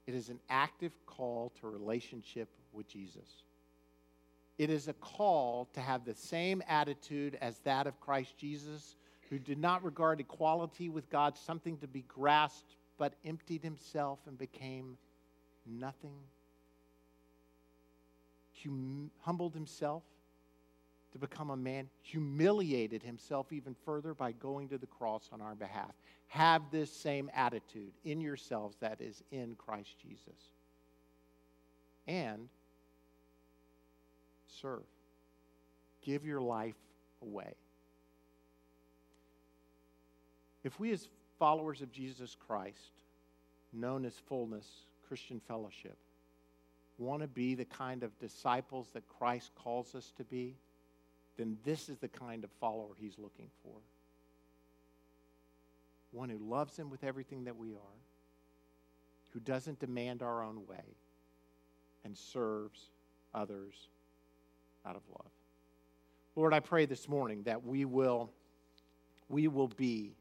it 0.06 0.14
is 0.14 0.30
an 0.30 0.40
active 0.50 0.94
call 1.08 1.52
to 1.60 1.68
relationship 1.68 2.50
with 2.78 2.88
Jesus. 2.88 3.44
It 4.58 4.70
is 4.70 4.88
a 4.88 4.94
call 4.94 5.68
to 5.74 5.82
have 5.82 6.06
the 6.06 6.16
same 6.16 6.64
attitude 6.68 7.38
as 7.42 7.60
that 7.60 7.88
of 7.88 8.00
Christ 8.00 8.38
Jesus, 8.38 8.96
who 9.30 9.38
did 9.38 9.58
not 9.58 9.84
regard 9.84 10.20
equality 10.20 10.90
with 10.90 11.10
God 11.10 11.38
something 11.38 11.78
to 11.80 11.88
be 11.88 12.04
grasped, 12.08 12.76
but 12.98 13.14
emptied 13.26 13.64
himself 13.64 14.20
and 14.26 14.38
became 14.38 14.98
nothing, 15.66 16.16
hum- 18.64 19.12
humbled 19.20 19.54
himself 19.54 20.04
to 21.12 21.20
become 21.20 21.52
a 21.52 21.58
man, 21.58 21.90
humiliated 22.02 23.04
himself 23.04 23.54
even 23.54 23.76
further 23.86 24.14
by 24.14 24.32
going 24.32 24.70
to 24.70 24.78
the 24.78 24.88
cross 24.88 25.30
on 25.32 25.42
our 25.42 25.56
behalf. 25.56 25.92
Have 26.28 26.64
this 26.72 26.92
same 26.92 27.30
attitude 27.34 27.94
in 28.04 28.22
yourselves 28.22 28.78
that 28.82 29.02
is 29.02 29.24
in 29.32 29.56
Christ 29.56 29.96
Jesus. 30.02 30.50
And 32.08 32.50
serve. 34.62 34.84
Give 36.02 36.26
your 36.26 36.42
life 36.42 36.76
away. 37.22 37.54
If 40.64 40.80
we, 40.80 40.92
as 40.92 41.08
followers 41.40 41.82
of 41.82 41.92
Jesus 41.92 42.36
Christ, 42.48 42.92
known 43.74 44.06
as 44.06 44.14
fullness 44.28 44.66
Christian 45.08 45.40
fellowship, 45.48 45.98
want 46.98 47.22
to 47.22 47.28
be 47.28 47.56
the 47.56 47.66
kind 47.66 48.04
of 48.04 48.18
disciples 48.20 48.88
that 48.94 49.08
Christ 49.08 49.52
calls 49.56 49.94
us 49.96 50.12
to 50.18 50.24
be, 50.24 50.56
then 51.38 51.58
this 51.64 51.90
is 51.90 51.98
the 52.00 52.08
kind 52.08 52.44
of 52.44 52.50
follower 52.60 52.96
he's 52.98 53.20
looking 53.20 53.50
for. 53.64 53.76
One 56.12 56.30
who 56.30 56.40
loves 56.40 56.76
him 56.76 56.90
with 56.90 57.04
everything 57.04 57.44
that 57.44 57.58
we 57.58 57.74
are, 57.74 58.00
who 59.32 59.40
doesn't 59.40 59.80
demand 59.80 60.24
our 60.24 60.44
own 60.44 60.66
way, 60.66 60.96
and 62.04 62.18
serves 62.18 62.90
others 63.34 63.90
out 64.88 64.96
of 64.96 65.02
love. 65.10 65.32
Lord, 66.36 66.54
I 66.54 66.60
pray 66.60 66.86
this 66.86 67.10
morning 67.10 67.44
that 67.44 67.66
we 67.66 67.86
will, 67.86 68.32
we 69.28 69.48
will 69.48 69.70
be 69.70 70.16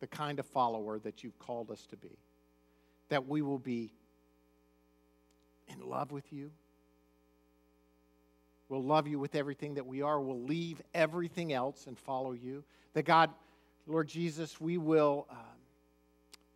the 0.00 0.06
kind 0.06 0.38
of 0.38 0.46
follower 0.46 0.98
that 1.00 1.24
you've 1.24 1.38
called 1.38 1.70
us 1.70 1.86
to 1.86 1.96
be, 1.96 2.16
that 3.08 3.26
we 3.26 3.42
will 3.42 3.58
be 3.58 3.92
in 5.68 5.80
love 5.80 6.12
with 6.12 6.32
you 6.32 6.50
We'll 8.68 8.82
love 8.82 9.06
you 9.06 9.18
with 9.18 9.34
everything 9.34 9.74
that 9.74 9.86
we 9.86 10.02
are. 10.02 10.20
We'll 10.20 10.42
leave 10.42 10.80
everything 10.94 11.52
else 11.52 11.86
and 11.86 11.98
follow 11.98 12.32
you. 12.32 12.64
That 12.94 13.04
God, 13.04 13.30
Lord 13.86 14.08
Jesus, 14.08 14.60
we 14.60 14.78
will, 14.78 15.26
um, 15.30 15.38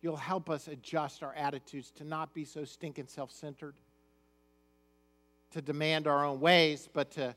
you'll 0.01 0.17
help 0.17 0.49
us 0.49 0.67
adjust 0.67 1.21
our 1.21 1.33
attitudes 1.35 1.91
to 1.91 2.03
not 2.03 2.33
be 2.33 2.45
so 2.45 2.65
stinking 2.65 3.07
self 3.07 3.31
centered, 3.31 3.75
to 5.51 5.61
demand 5.61 6.07
our 6.07 6.25
own 6.25 6.39
ways, 6.39 6.89
but 6.93 7.11
to, 7.11 7.35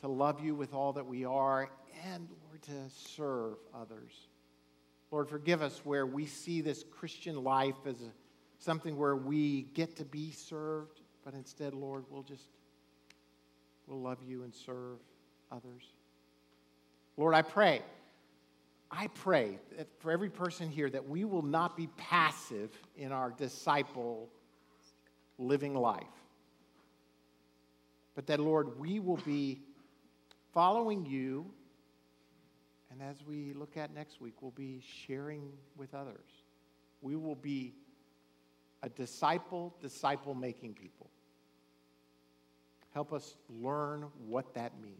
to 0.00 0.08
love 0.08 0.44
you 0.44 0.54
with 0.54 0.74
all 0.74 0.92
that 0.92 1.06
we 1.06 1.24
are, 1.24 1.68
and, 2.04 2.28
Lord, 2.46 2.62
to 2.62 2.94
serve 3.16 3.54
others. 3.74 4.28
Lord, 5.10 5.28
forgive 5.28 5.60
us 5.60 5.80
where 5.84 6.06
we 6.06 6.26
see 6.26 6.60
this 6.60 6.84
Christian 6.90 7.42
life 7.42 7.74
as 7.86 7.96
something 8.58 8.96
where 8.96 9.16
we 9.16 9.62
get 9.74 9.96
to 9.96 10.04
be 10.04 10.30
served, 10.30 11.00
but 11.24 11.34
instead, 11.34 11.74
Lord, 11.74 12.04
we'll 12.10 12.22
just 12.22 12.48
we'll 13.86 14.00
love 14.00 14.18
you 14.24 14.44
and 14.44 14.54
serve 14.54 14.98
others. 15.50 15.82
Lord, 17.16 17.34
I 17.34 17.42
pray, 17.42 17.82
I 18.90 19.08
pray 19.08 19.58
for 19.98 20.12
every 20.12 20.30
person 20.30 20.70
here 20.70 20.88
that 20.90 21.08
we 21.08 21.24
will 21.24 21.42
not 21.42 21.76
be 21.76 21.88
passive 21.96 22.70
in 22.96 23.12
our 23.12 23.30
disciple 23.30 24.28
living 25.38 25.74
life, 25.74 26.04
but 28.14 28.26
that, 28.26 28.40
Lord, 28.40 28.78
we 28.78 29.00
will 29.00 29.18
be 29.18 29.62
following 30.52 31.06
you. 31.06 31.46
And 32.90 33.00
as 33.02 33.24
we 33.24 33.52
look 33.52 33.76
at 33.76 33.94
next 33.94 34.20
week, 34.20 34.34
we'll 34.40 34.50
be 34.50 34.82
sharing 35.06 35.52
with 35.76 35.94
others. 35.94 36.28
We 37.00 37.16
will 37.16 37.36
be 37.36 37.74
a 38.82 38.88
disciple, 38.88 39.74
disciple 39.80 40.34
making 40.34 40.74
people. 40.74 41.10
Help 42.92 43.12
us 43.12 43.36
learn 43.48 44.06
what 44.26 44.54
that 44.54 44.72
means. 44.82 44.96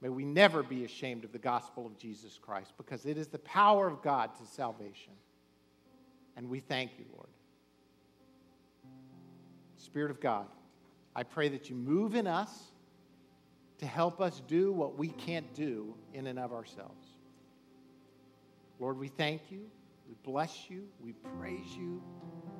May 0.00 0.08
we 0.08 0.24
never 0.24 0.62
be 0.62 0.84
ashamed 0.84 1.24
of 1.24 1.32
the 1.32 1.38
gospel 1.38 1.86
of 1.86 1.98
Jesus 1.98 2.38
Christ 2.40 2.72
because 2.76 3.06
it 3.06 3.16
is 3.16 3.28
the 3.28 3.38
power 3.38 3.86
of 3.86 4.02
God 4.02 4.30
to 4.36 4.46
salvation. 4.46 5.12
And 6.36 6.48
we 6.48 6.60
thank 6.60 6.92
you, 6.98 7.04
Lord. 7.14 7.28
Spirit 9.76 10.10
of 10.10 10.20
God, 10.20 10.46
I 11.16 11.22
pray 11.22 11.48
that 11.48 11.70
you 11.70 11.76
move 11.76 12.14
in 12.14 12.26
us 12.26 12.50
to 13.78 13.86
help 13.86 14.20
us 14.20 14.42
do 14.46 14.70
what 14.70 14.98
we 14.98 15.08
can't 15.08 15.54
do 15.54 15.94
in 16.12 16.26
and 16.26 16.38
of 16.38 16.52
ourselves. 16.52 17.06
Lord, 18.78 18.98
we 18.98 19.08
thank 19.08 19.50
you, 19.50 19.62
we 20.06 20.14
bless 20.22 20.68
you, 20.68 20.84
we 21.00 21.12
praise 21.38 21.74
you, 21.74 22.02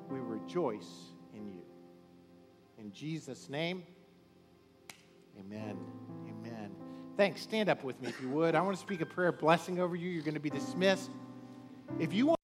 we 0.09 0.19
rejoice 0.19 0.89
in 1.35 1.47
you. 1.51 1.61
In 2.79 2.91
Jesus' 2.91 3.47
name, 3.47 3.83
amen. 5.39 5.77
Amen. 6.27 6.71
Thanks. 7.15 7.41
Stand 7.41 7.69
up 7.69 7.83
with 7.83 8.01
me 8.01 8.09
if 8.09 8.19
you 8.21 8.29
would. 8.29 8.55
I 8.55 8.61
want 8.61 8.75
to 8.75 8.81
speak 8.81 9.01
a 9.01 9.05
prayer 9.05 9.31
blessing 9.31 9.79
over 9.79 9.95
you. 9.95 10.09
You're 10.09 10.23
going 10.23 10.33
to 10.33 10.39
be 10.39 10.49
dismissed. 10.49 11.11
If 11.99 12.13
you 12.13 12.25
want 12.25 12.35